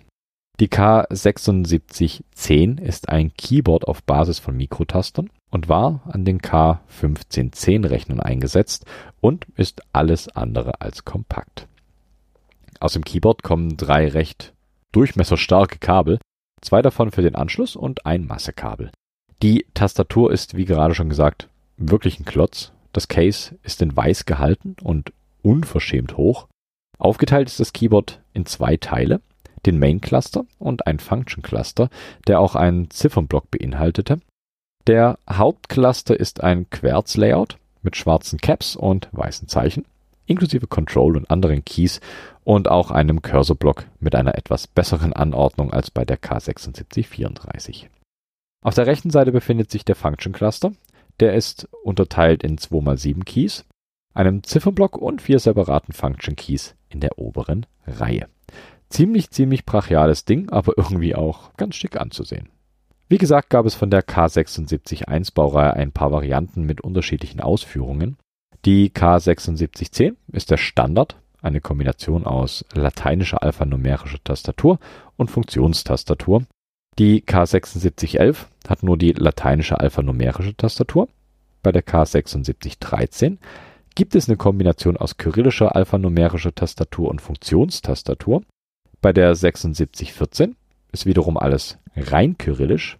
Die 0.60 0.68
K7610 0.68 2.80
ist 2.80 3.08
ein 3.08 3.34
Keyboard 3.34 3.88
auf 3.88 4.04
Basis 4.04 4.38
von 4.38 4.56
Mikrotastern 4.56 5.28
und 5.50 5.68
war 5.68 6.02
an 6.06 6.24
den 6.24 6.40
K1510 6.40 7.88
Rechnern 7.88 8.20
eingesetzt 8.20 8.86
und 9.20 9.48
ist 9.56 9.82
alles 9.92 10.28
andere 10.28 10.80
als 10.80 11.04
kompakt. 11.04 11.66
Aus 12.78 12.92
dem 12.92 13.04
Keyboard 13.04 13.42
kommen 13.42 13.76
drei 13.76 14.06
recht 14.06 14.54
durchmesserstarke 14.92 15.78
Kabel, 15.78 16.20
zwei 16.60 16.82
davon 16.82 17.10
für 17.10 17.22
den 17.22 17.34
Anschluss 17.34 17.74
und 17.74 18.06
ein 18.06 18.24
Massekabel. 18.24 18.92
Die 19.42 19.66
Tastatur 19.74 20.32
ist, 20.32 20.56
wie 20.56 20.66
gerade 20.66 20.94
schon 20.94 21.08
gesagt, 21.08 21.48
wirklich 21.76 22.20
ein 22.20 22.24
Klotz. 22.24 22.70
Das 22.92 23.08
Case 23.08 23.58
ist 23.64 23.82
in 23.82 23.96
weiß 23.96 24.24
gehalten 24.24 24.76
und 24.82 25.12
unverschämt 25.42 26.16
hoch. 26.16 26.46
Aufgeteilt 26.96 27.48
ist 27.48 27.58
das 27.58 27.72
Keyboard 27.72 28.22
in 28.32 28.46
zwei 28.46 28.76
Teile, 28.76 29.20
den 29.66 29.78
Main 29.78 30.00
Cluster 30.00 30.44
und 30.58 30.86
ein 30.86 30.98
Function 30.98 31.42
Cluster, 31.42 31.88
der 32.26 32.40
auch 32.40 32.54
einen 32.54 32.90
Ziffernblock 32.90 33.50
beinhaltete. 33.50 34.20
Der 34.86 35.18
Hauptcluster 35.30 36.18
ist 36.18 36.42
ein 36.42 36.68
Querz-Layout 36.70 37.56
mit 37.82 37.96
schwarzen 37.96 38.38
Caps 38.38 38.76
und 38.76 39.08
weißen 39.12 39.48
Zeichen, 39.48 39.84
inklusive 40.26 40.66
Control 40.66 41.16
und 41.16 41.30
anderen 41.30 41.64
Keys 41.64 42.00
und 42.44 42.68
auch 42.68 42.90
einem 42.90 43.22
Cursorblock 43.22 43.86
mit 44.00 44.14
einer 44.14 44.36
etwas 44.36 44.66
besseren 44.66 45.12
Anordnung 45.12 45.72
als 45.72 45.90
bei 45.90 46.04
der 46.04 46.20
K7634. 46.20 47.86
Auf 48.62 48.74
der 48.74 48.86
rechten 48.86 49.10
Seite 49.10 49.32
befindet 49.32 49.70
sich 49.70 49.84
der 49.84 49.96
Function 49.96 50.32
Cluster. 50.32 50.72
Der 51.20 51.34
ist 51.34 51.68
unterteilt 51.84 52.42
in 52.42 52.58
2x7 52.58 53.24
Keys, 53.24 53.64
einem 54.14 54.42
Ziffernblock 54.42 54.96
und 54.96 55.22
vier 55.22 55.38
separaten 55.38 55.92
Function 55.92 56.34
Keys 56.36 56.74
in 56.88 57.00
der 57.00 57.18
oberen 57.18 57.66
Reihe. 57.86 58.28
Ziemlich, 58.94 59.32
ziemlich 59.32 59.64
brachiales 59.64 60.24
Ding, 60.24 60.50
aber 60.50 60.74
irgendwie 60.76 61.16
auch 61.16 61.52
ganz 61.56 61.74
schick 61.74 62.00
anzusehen. 62.00 62.48
Wie 63.08 63.18
gesagt, 63.18 63.50
gab 63.50 63.66
es 63.66 63.74
von 63.74 63.90
der 63.90 64.06
K76-1 64.06 65.34
Baureihe 65.34 65.74
ein 65.74 65.90
paar 65.90 66.12
Varianten 66.12 66.62
mit 66.62 66.80
unterschiedlichen 66.80 67.40
Ausführungen. 67.40 68.16
Die 68.64 68.90
K7610 68.90 70.14
ist 70.30 70.52
der 70.52 70.58
Standard, 70.58 71.16
eine 71.42 71.60
Kombination 71.60 72.24
aus 72.24 72.64
lateinischer 72.72 73.42
alphanumerischer 73.42 74.22
Tastatur 74.22 74.78
und 75.16 75.28
Funktionstastatur. 75.28 76.44
Die 76.96 77.22
K7611 77.22 78.46
hat 78.68 78.84
nur 78.84 78.96
die 78.96 79.10
lateinische 79.10 79.80
alphanumerische 79.80 80.56
Tastatur. 80.56 81.08
Bei 81.64 81.72
der 81.72 81.84
K7613 81.84 83.38
gibt 83.96 84.14
es 84.14 84.28
eine 84.28 84.36
Kombination 84.36 84.96
aus 84.96 85.16
kyrillischer 85.16 85.74
alphanumerischer 85.74 86.54
Tastatur 86.54 87.10
und 87.10 87.20
Funktionstastatur. 87.20 88.44
Bei 89.04 89.12
der 89.12 89.34
7614 89.34 90.56
ist 90.90 91.04
wiederum 91.04 91.36
alles 91.36 91.76
rein 91.94 92.38
kyrillisch. 92.38 92.96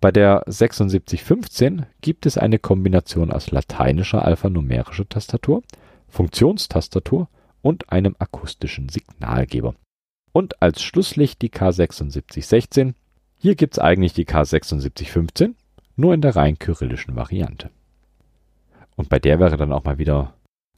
Bei 0.00 0.10
der 0.10 0.42
7615 0.48 1.86
gibt 2.00 2.26
es 2.26 2.36
eine 2.36 2.58
Kombination 2.58 3.30
aus 3.30 3.52
lateinischer 3.52 4.24
alphanumerischer 4.24 5.08
Tastatur, 5.08 5.62
Funktionstastatur 6.08 7.28
und 7.62 7.92
einem 7.92 8.16
akustischen 8.18 8.88
Signalgeber. 8.88 9.76
Und 10.32 10.60
als 10.60 10.82
Schlusslicht 10.82 11.40
die 11.42 11.50
K7616. 11.50 12.94
Hier 13.38 13.54
gibt's 13.54 13.78
eigentlich 13.78 14.14
die 14.14 14.26
K7615, 14.26 15.54
nur 15.94 16.12
in 16.12 16.22
der 16.22 16.34
rein 16.34 16.58
kyrillischen 16.58 17.14
Variante. 17.14 17.70
Und 18.96 19.10
bei 19.10 19.20
der 19.20 19.38
wäre 19.38 19.56
dann 19.56 19.72
auch 19.72 19.84
mal 19.84 19.98
wieder 19.98 20.34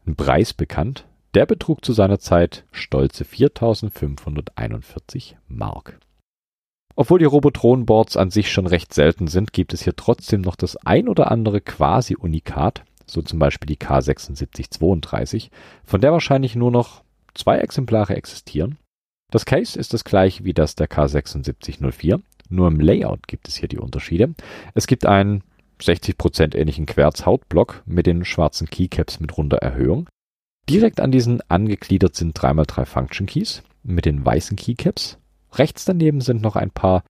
ein 0.06 0.14
Preis 0.14 0.52
bekannt. 0.52 1.06
Der 1.34 1.46
betrug 1.46 1.84
zu 1.84 1.92
seiner 1.92 2.18
Zeit 2.18 2.64
stolze 2.72 3.24
4541 3.24 5.36
Mark. 5.46 5.98
Obwohl 6.96 7.18
die 7.18 7.26
Robotron-Boards 7.26 8.16
an 8.16 8.30
sich 8.30 8.50
schon 8.50 8.66
recht 8.66 8.92
selten 8.92 9.28
sind, 9.28 9.52
gibt 9.52 9.72
es 9.72 9.82
hier 9.82 9.94
trotzdem 9.94 10.40
noch 10.40 10.56
das 10.56 10.76
ein 10.76 11.08
oder 11.08 11.30
andere 11.30 11.60
Quasi-Unikat, 11.60 12.82
so 13.06 13.22
zum 13.22 13.38
Beispiel 13.38 13.66
die 13.66 13.76
K7632, 13.76 15.50
von 15.84 16.00
der 16.00 16.12
wahrscheinlich 16.12 16.56
nur 16.56 16.72
noch 16.72 17.04
zwei 17.34 17.58
Exemplare 17.58 18.16
existieren. 18.16 18.78
Das 19.30 19.44
Case 19.44 19.78
ist 19.78 19.92
das 19.92 20.04
gleiche 20.04 20.44
wie 20.44 20.54
das 20.54 20.74
der 20.74 20.88
K7604, 20.88 22.20
nur 22.48 22.66
im 22.66 22.80
Layout 22.80 23.28
gibt 23.28 23.46
es 23.46 23.56
hier 23.56 23.68
die 23.68 23.78
Unterschiede. 23.78 24.34
Es 24.74 24.86
gibt 24.86 25.04
einen 25.04 25.44
60% 25.80 26.56
ähnlichen 26.56 26.86
Querz-Hautblock 26.86 27.82
mit 27.86 28.06
den 28.06 28.24
schwarzen 28.24 28.68
Keycaps 28.68 29.20
mit 29.20 29.36
runder 29.36 29.58
Erhöhung. 29.58 30.08
Direkt 30.68 31.00
an 31.00 31.10
diesen 31.10 31.40
angegliedert 31.48 32.14
sind 32.14 32.38
3x3 32.38 32.84
Function 32.84 33.26
Keys 33.26 33.62
mit 33.82 34.04
den 34.04 34.24
weißen 34.24 34.56
Keycaps 34.56 35.18
Rechts 35.52 35.84
daneben 35.84 36.20
sind 36.20 36.42
noch 36.42 36.56
ein 36.56 36.70
paar 36.70 37.04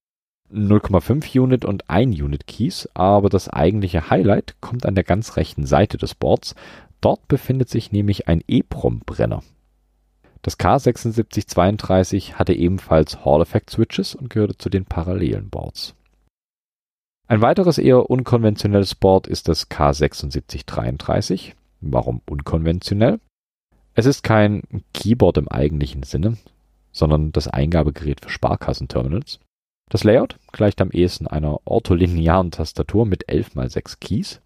0,5 0.53 1.39
Unit 1.39 1.65
und 1.65 1.91
1 1.91 2.21
Unit 2.21 2.47
Keys, 2.47 2.89
aber 2.95 3.29
das 3.29 3.49
eigentliche 3.49 4.11
Highlight 4.11 4.57
kommt 4.61 4.87
an 4.87 4.95
der 4.95 5.05
ganz 5.05 5.37
rechten 5.37 5.67
Seite 5.67 5.99
des 5.99 6.15
Boards. 6.15 6.55
Dort 7.01 7.29
befindet 7.29 7.69
sich 7.69 7.93
nämlich 7.93 8.29
ein 8.29 8.43
EEPROM-Brenner. 8.49 9.43
Das 10.43 10.59
K7632 10.59 12.35
hatte 12.35 12.55
ebenfalls 12.55 13.25
Hall-Effect-Switches 13.25 14.15
und 14.15 14.31
gehörte 14.31 14.57
zu 14.57 14.71
den 14.71 14.85
parallelen 14.85 15.51
Boards. 15.51 15.95
Ein 17.27 17.43
weiteres 17.43 17.77
eher 17.77 18.09
unkonventionelles 18.09 18.95
Board 18.95 19.27
ist 19.27 19.49
das 19.49 19.71
K7633. 19.71 21.53
Warum 21.81 22.23
unkonventionell? 22.27 23.21
Es 23.99 24.07
ist 24.07 24.23
kein 24.23 24.63
Keyboard 24.95 25.39
im 25.39 25.49
eigentlichen 25.49 26.05
Sinne, 26.05 26.39
sondern 26.93 27.33
das 27.33 27.49
Eingabegerät 27.49 28.21
für 28.21 28.31
Sparkassenterminals. 28.31 29.41
Das 29.91 30.05
Layout 30.05 30.37
gleicht 30.53 30.81
am 30.81 30.93
ehesten 30.93 31.27
einer 31.27 31.59
ortholinearen 31.65 32.53
Tastatur 32.53 33.07
mit 33.07 33.29
11 33.29 33.57
x 33.57 33.73
6 33.73 33.99
Keys. 33.99 34.41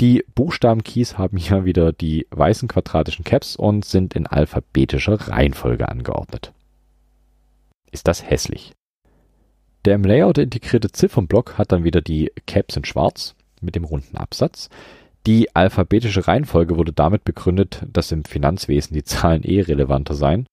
Die 0.00 0.24
Buchstabenkeys 0.34 1.18
haben 1.18 1.36
hier 1.36 1.64
wieder 1.66 1.92
die 1.92 2.26
weißen 2.30 2.68
quadratischen 2.68 3.22
Caps 3.22 3.54
und 3.54 3.84
sind 3.84 4.14
in 4.14 4.26
alphabetischer 4.26 5.28
Reihenfolge 5.28 5.86
angeordnet. 5.90 6.54
Ist 7.90 8.08
das 8.08 8.30
hässlich? 8.30 8.72
Der 9.84 9.96
im 9.96 10.04
Layout 10.04 10.38
integrierte 10.38 10.90
Ziffernblock 10.90 11.58
hat 11.58 11.70
dann 11.70 11.84
wieder 11.84 12.00
die 12.00 12.32
Caps 12.46 12.78
in 12.78 12.86
schwarz 12.86 13.34
mit 13.60 13.74
dem 13.74 13.84
runden 13.84 14.16
Absatz. 14.16 14.70
Die 15.26 15.54
alphabetische 15.54 16.26
Reihenfolge 16.26 16.76
wurde 16.76 16.92
damit 16.92 17.24
begründet, 17.24 17.84
dass 17.92 18.12
im 18.12 18.24
Finanzwesen 18.24 18.94
die 18.94 19.04
Zahlen 19.04 19.42
eh 19.44 19.60
relevanter 19.60 20.14
seien 20.14 20.46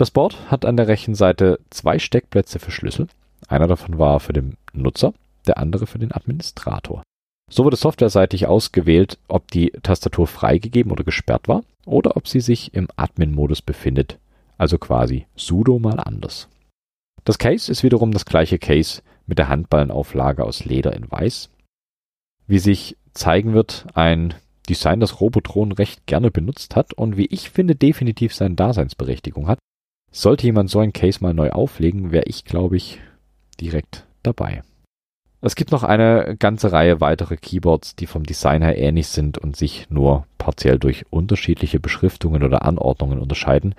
das 0.00 0.10
Board 0.10 0.50
hat 0.50 0.64
an 0.64 0.78
der 0.78 0.88
rechten 0.88 1.14
Seite 1.14 1.60
zwei 1.68 1.98
Steckplätze 1.98 2.58
für 2.58 2.70
Schlüssel. 2.70 3.08
Einer 3.48 3.66
davon 3.66 3.98
war 3.98 4.18
für 4.18 4.32
den 4.32 4.56
Nutzer, 4.72 5.12
der 5.46 5.58
andere 5.58 5.86
für 5.86 5.98
den 5.98 6.10
Administrator. 6.10 7.02
So 7.50 7.64
wurde 7.64 7.76
softwareseitig 7.76 8.46
ausgewählt, 8.46 9.18
ob 9.28 9.50
die 9.50 9.72
Tastatur 9.82 10.26
freigegeben 10.26 10.90
oder 10.90 11.04
gesperrt 11.04 11.48
war 11.48 11.64
oder 11.84 12.16
ob 12.16 12.28
sie 12.28 12.40
sich 12.40 12.72
im 12.72 12.88
Admin-Modus 12.96 13.60
befindet, 13.60 14.18
also 14.56 14.78
quasi 14.78 15.26
sudo 15.36 15.78
mal 15.78 16.00
anders. 16.00 16.48
Das 17.24 17.36
Case 17.36 17.70
ist 17.70 17.82
wiederum 17.82 18.12
das 18.12 18.24
gleiche 18.24 18.58
Case 18.58 19.02
mit 19.26 19.38
der 19.38 19.50
Handballenauflage 19.50 20.44
aus 20.44 20.64
Leder 20.64 20.94
in 20.94 21.10
weiß. 21.10 21.50
Wie 22.46 22.58
sich 22.58 22.96
zeigen 23.12 23.52
wird, 23.52 23.86
ein 23.94 24.34
Design, 24.68 25.00
das 25.00 25.20
Robotron 25.20 25.72
recht 25.72 26.06
gerne 26.06 26.30
benutzt 26.30 26.76
hat 26.76 26.92
und 26.94 27.16
wie 27.16 27.26
ich 27.26 27.50
finde 27.50 27.74
definitiv 27.74 28.34
seine 28.34 28.54
Daseinsberechtigung 28.54 29.48
hat, 29.48 29.58
sollte 30.12 30.46
jemand 30.46 30.70
so 30.70 30.78
ein 30.78 30.92
Case 30.92 31.18
mal 31.20 31.34
neu 31.34 31.50
auflegen, 31.50 32.12
wäre 32.12 32.24
ich, 32.26 32.44
glaube 32.44 32.76
ich, 32.76 33.00
direkt 33.60 34.06
dabei. 34.22 34.62
Es 35.42 35.56
gibt 35.56 35.72
noch 35.72 35.84
eine 35.84 36.36
ganze 36.38 36.70
Reihe 36.70 37.00
weitere 37.00 37.36
Keyboards, 37.36 37.96
die 37.96 38.06
vom 38.06 38.24
Design 38.24 38.62
her 38.62 38.76
ähnlich 38.76 39.08
sind 39.08 39.38
und 39.38 39.56
sich 39.56 39.88
nur 39.88 40.26
partiell 40.36 40.78
durch 40.78 41.06
unterschiedliche 41.08 41.80
Beschriftungen 41.80 42.42
oder 42.42 42.62
Anordnungen 42.62 43.18
unterscheiden. 43.18 43.74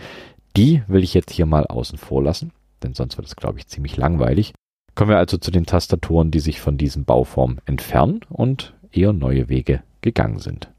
Die 0.58 0.82
will 0.88 1.04
ich 1.04 1.14
jetzt 1.14 1.32
hier 1.32 1.46
mal 1.46 1.68
außen 1.68 2.00
vor 2.00 2.24
lassen, 2.24 2.52
denn 2.82 2.96
sonst 2.96 3.18
wird 3.18 3.28
es, 3.28 3.36
glaube 3.36 3.60
ich, 3.60 3.68
ziemlich 3.68 3.96
langweilig. 3.96 4.54
Kommen 4.96 5.12
wir 5.12 5.20
also 5.20 5.38
zu 5.38 5.52
den 5.52 5.66
Tastaturen, 5.66 6.32
die 6.32 6.40
sich 6.40 6.60
von 6.60 6.78
diesen 6.78 7.06
Bauformen 7.06 7.62
entfernen 7.66 8.22
und 8.30 8.74
eher 8.92 9.14
neue 9.14 9.50
Wege 9.50 9.84
gegangen 10.02 10.40
sind. 10.40 10.72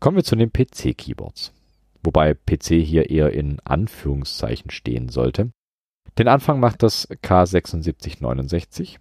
Kommen 0.00 0.16
wir 0.16 0.24
zu 0.24 0.36
den 0.36 0.52
PC-Keyboards 0.52 1.52
wobei 2.04 2.34
PC 2.34 2.74
hier 2.84 3.10
eher 3.10 3.32
in 3.32 3.58
Anführungszeichen 3.64 4.70
stehen 4.70 5.08
sollte. 5.08 5.50
Den 6.18 6.28
Anfang 6.28 6.60
macht 6.60 6.82
das 6.82 7.08
K7669. 7.10 8.96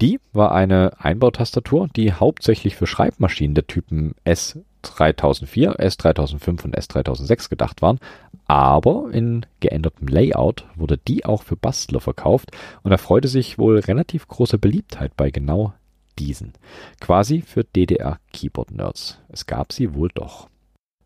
Die 0.00 0.20
war 0.32 0.52
eine 0.52 0.92
Einbautastatur, 0.98 1.88
die 1.96 2.12
hauptsächlich 2.12 2.76
für 2.76 2.86
Schreibmaschinen 2.86 3.54
der 3.54 3.66
Typen 3.66 4.14
S3004, 4.26 5.78
S3005 5.78 6.64
und 6.64 6.78
S3006 6.78 7.48
gedacht 7.48 7.80
waren, 7.80 7.98
aber 8.46 9.08
in 9.10 9.46
geändertem 9.60 10.06
Layout 10.06 10.66
wurde 10.76 10.98
die 10.98 11.24
auch 11.24 11.42
für 11.42 11.56
Bastler 11.56 12.00
verkauft 12.00 12.50
und 12.82 12.92
erfreute 12.92 13.26
sich 13.26 13.58
wohl 13.58 13.78
relativ 13.78 14.28
großer 14.28 14.58
Beliebtheit 14.58 15.16
bei 15.16 15.30
genau 15.30 15.72
diesen. 16.18 16.52
Quasi 17.00 17.42
für 17.42 17.64
DDR-Keyboard-Nerds. 17.64 19.20
Es 19.28 19.46
gab 19.46 19.72
sie 19.72 19.94
wohl 19.94 20.10
doch. 20.14 20.48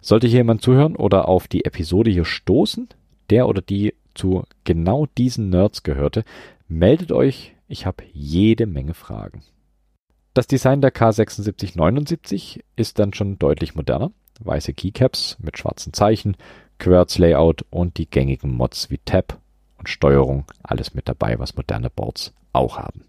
Sollte 0.00 0.26
hier 0.26 0.38
jemand 0.38 0.62
zuhören 0.62 0.96
oder 0.96 1.28
auf 1.28 1.46
die 1.46 1.64
Episode 1.64 2.10
hier 2.10 2.24
stoßen, 2.24 2.88
der 3.28 3.46
oder 3.48 3.60
die 3.60 3.94
zu 4.14 4.44
genau 4.64 5.06
diesen 5.18 5.50
Nerds 5.50 5.82
gehörte, 5.82 6.24
meldet 6.68 7.12
euch, 7.12 7.54
ich 7.68 7.86
habe 7.86 8.04
jede 8.12 8.66
Menge 8.66 8.94
Fragen. 8.94 9.42
Das 10.34 10.46
Design 10.46 10.80
der 10.80 10.94
K7679 10.94 12.60
ist 12.76 12.98
dann 12.98 13.12
schon 13.12 13.38
deutlich 13.38 13.74
moderner. 13.74 14.12
Weiße 14.40 14.72
Keycaps 14.72 15.36
mit 15.40 15.58
schwarzen 15.58 15.92
Zeichen, 15.92 16.36
Querz-Layout 16.78 17.66
und 17.70 17.98
die 17.98 18.08
gängigen 18.08 18.54
Mods 18.54 18.90
wie 18.90 18.98
Tab 18.98 19.38
und 19.78 19.88
Steuerung, 19.88 20.44
alles 20.62 20.94
mit 20.94 21.08
dabei, 21.08 21.38
was 21.38 21.56
moderne 21.56 21.90
Boards 21.90 22.32
auch 22.52 22.78
haben. 22.78 23.02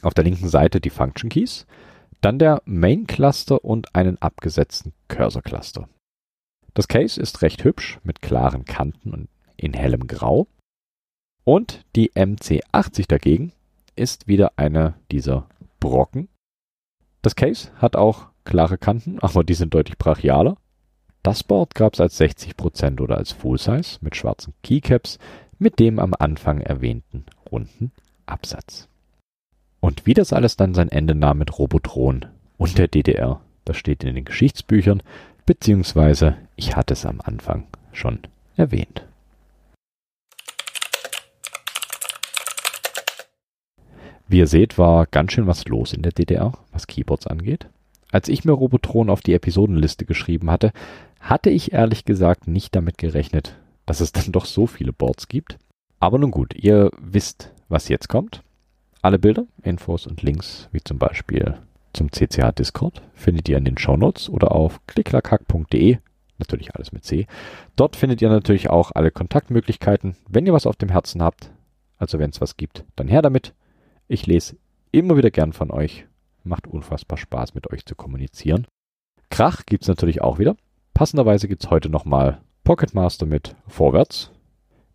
Auf 0.01 0.13
der 0.13 0.23
linken 0.23 0.49
Seite 0.49 0.79
die 0.79 0.89
Function 0.89 1.29
Keys, 1.29 1.67
dann 2.21 2.39
der 2.39 2.61
Main 2.65 3.05
Cluster 3.05 3.63
und 3.63 3.95
einen 3.95 4.19
abgesetzten 4.19 4.93
Cursor 5.07 5.41
Cluster. 5.41 5.87
Das 6.73 6.87
Case 6.87 7.19
ist 7.19 7.41
recht 7.41 7.63
hübsch 7.63 7.99
mit 8.03 8.21
klaren 8.21 8.65
Kanten 8.65 9.11
und 9.11 9.29
in 9.57 9.73
hellem 9.73 10.07
Grau. 10.07 10.47
Und 11.43 11.85
die 11.95 12.11
MC80 12.11 13.07
dagegen 13.07 13.53
ist 13.95 14.27
wieder 14.27 14.53
eine 14.55 14.93
dieser 15.11 15.47
Brocken. 15.79 16.29
Das 17.21 17.35
Case 17.35 17.71
hat 17.77 17.95
auch 17.95 18.27
klare 18.45 18.77
Kanten, 18.77 19.19
aber 19.21 19.43
die 19.43 19.53
sind 19.53 19.73
deutlich 19.73 19.97
brachialer. 19.97 20.57
Das 21.23 21.43
Board 21.43 21.75
gab 21.75 21.93
es 21.93 21.99
als 21.99 22.19
60% 22.19 23.01
oder 23.01 23.17
als 23.17 23.33
Full-Size 23.33 23.97
mit 24.01 24.15
schwarzen 24.15 24.53
Keycaps 24.63 25.19
mit 25.59 25.79
dem 25.79 25.99
am 25.99 26.13
Anfang 26.17 26.61
erwähnten 26.61 27.25
runden 27.51 27.91
Absatz. 28.25 28.87
Und 29.79 30.05
wie 30.05 30.13
das 30.13 30.33
alles 30.33 30.57
dann 30.57 30.73
sein 30.73 30.89
Ende 30.89 31.15
nahm 31.15 31.39
mit 31.39 31.57
Robotron 31.57 32.25
und 32.57 32.77
der 32.77 32.87
DDR, 32.87 33.41
das 33.65 33.77
steht 33.77 34.03
in 34.03 34.15
den 34.15 34.25
Geschichtsbüchern, 34.25 35.03
beziehungsweise 35.45 36.37
ich 36.55 36.75
hatte 36.75 36.93
es 36.93 37.05
am 37.05 37.21
Anfang 37.21 37.67
schon 37.91 38.19
erwähnt. 38.55 39.06
Wie 44.27 44.39
ihr 44.39 44.47
seht, 44.47 44.77
war 44.77 45.05
ganz 45.05 45.31
schön 45.31 45.47
was 45.47 45.65
los 45.65 45.93
in 45.93 46.01
der 46.01 46.11
DDR, 46.11 46.53
was 46.71 46.87
Keyboards 46.87 47.27
angeht. 47.27 47.67
Als 48.11 48.27
ich 48.27 48.45
mir 48.45 48.51
Robotron 48.51 49.09
auf 49.09 49.21
die 49.21 49.33
Episodenliste 49.33 50.05
geschrieben 50.05 50.51
hatte, 50.51 50.71
hatte 51.19 51.49
ich 51.49 51.73
ehrlich 51.73 52.05
gesagt 52.05 52.47
nicht 52.47 52.75
damit 52.75 52.97
gerechnet, 52.97 53.55
dass 53.85 54.01
es 54.01 54.11
dann 54.13 54.31
doch 54.31 54.45
so 54.45 54.67
viele 54.67 54.93
Boards 54.93 55.27
gibt. 55.27 55.57
Aber 55.99 56.17
nun 56.17 56.31
gut, 56.31 56.53
ihr 56.55 56.91
wisst, 57.01 57.51
was 57.69 57.89
jetzt 57.89 58.09
kommt. 58.09 58.43
Alle 59.01 59.19
Bilder, 59.19 59.45
Infos 59.63 60.07
und 60.07 60.21
Links, 60.21 60.67
wie 60.71 60.83
zum 60.83 60.97
Beispiel 60.97 61.57
zum 61.93 62.11
CCH 62.11 62.51
Discord, 62.51 63.01
findet 63.13 63.47
ihr 63.49 63.57
in 63.57 63.65
den 63.65 63.77
Shownotes 63.77 64.29
oder 64.29 64.51
auf 64.51 64.85
klicklackhack.de. 64.87 65.97
Natürlich 66.37 66.75
alles 66.75 66.91
mit 66.91 67.03
C. 67.03 67.25
Dort 67.75 67.95
findet 67.95 68.21
ihr 68.21 68.29
natürlich 68.29 68.69
auch 68.69 68.91
alle 68.93 69.09
Kontaktmöglichkeiten. 69.09 70.15
Wenn 70.27 70.45
ihr 70.45 70.53
was 70.53 70.67
auf 70.67 70.75
dem 70.75 70.89
Herzen 70.89 71.23
habt, 71.23 71.51
also 71.97 72.19
wenn 72.19 72.29
es 72.29 72.41
was 72.41 72.57
gibt, 72.57 72.83
dann 72.95 73.07
her 73.07 73.21
damit. 73.23 73.53
Ich 74.09 74.25
lese 74.25 74.55
immer 74.91 75.17
wieder 75.17 75.31
gern 75.31 75.51
von 75.51 75.69
euch. 75.69 76.05
Macht 76.43 76.65
unfassbar 76.65 77.17
Spaß, 77.17 77.53
mit 77.55 77.69
euch 77.71 77.85
zu 77.85 77.93
kommunizieren. 77.95 78.65
Krach 79.29 79.65
gibt's 79.65 79.89
natürlich 79.89 80.21
auch 80.21 80.39
wieder. 80.39 80.55
Passenderweise 80.93 81.49
gibt 81.49 81.65
es 81.65 81.69
heute 81.69 81.89
nochmal 81.89 82.41
Pocket 82.63 82.93
Master 82.93 83.25
mit 83.25 83.55
Vorwärts 83.67 84.31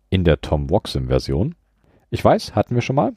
in 0.09 0.23
der 0.23 0.41
Tom 0.41 0.69
Woxim 0.71 1.07
Version. 1.07 1.55
Ich 2.09 2.25
weiß, 2.25 2.55
hatten 2.55 2.73
wir 2.73 2.81
schon 2.81 2.95
mal, 2.95 3.13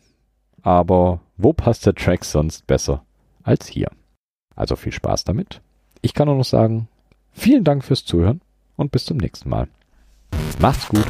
aber 0.63 1.21
wo 1.39 1.55
passt 1.55 1.87
der 1.87 1.95
Track 1.95 2.25
sonst 2.25 2.67
besser 2.67 3.05
als 3.43 3.67
hier? 3.67 3.91
Also 4.55 4.77
viel 4.77 4.93
Spaß 4.93 5.25
damit. 5.25 5.63
Ich 6.03 6.13
kann 6.13 6.29
nur 6.29 6.37
noch 6.37 6.45
sagen, 6.45 6.89
vielen 7.33 7.65
Dank 7.65 7.85
fürs 7.85 8.05
Zuhören 8.05 8.43
und 8.77 8.93
bis 8.93 9.07
zum 9.07 9.17
nächsten 9.17 9.49
Mal. 9.49 9.69
Macht's 10.61 10.89
gut. 10.89 11.07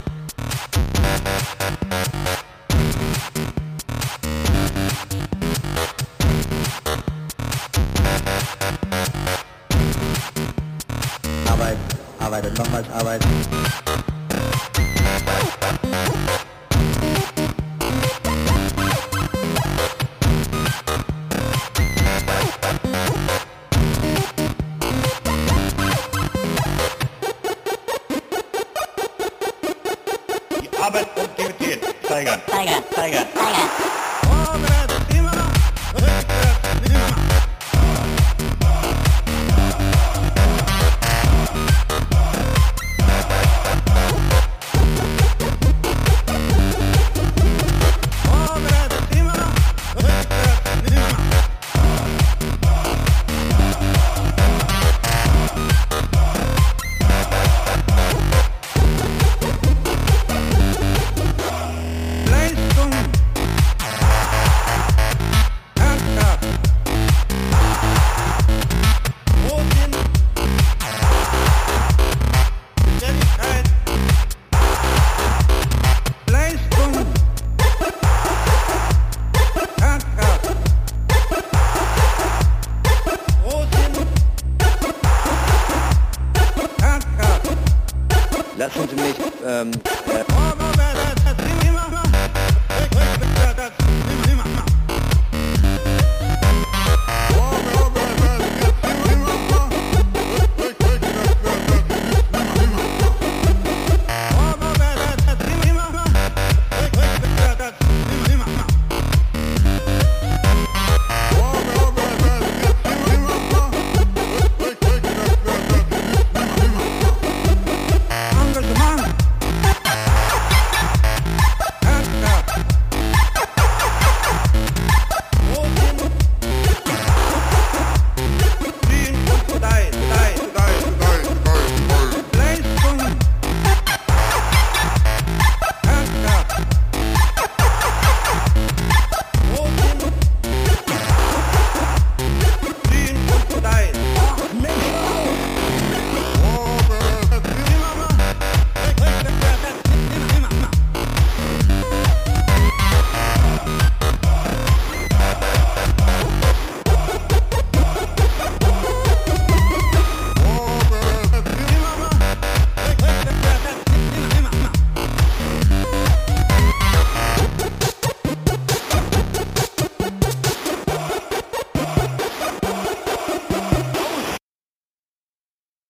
Arbeitet, 12.37 12.59
nochmals 12.59 12.87
arbeiten. 12.91 13.86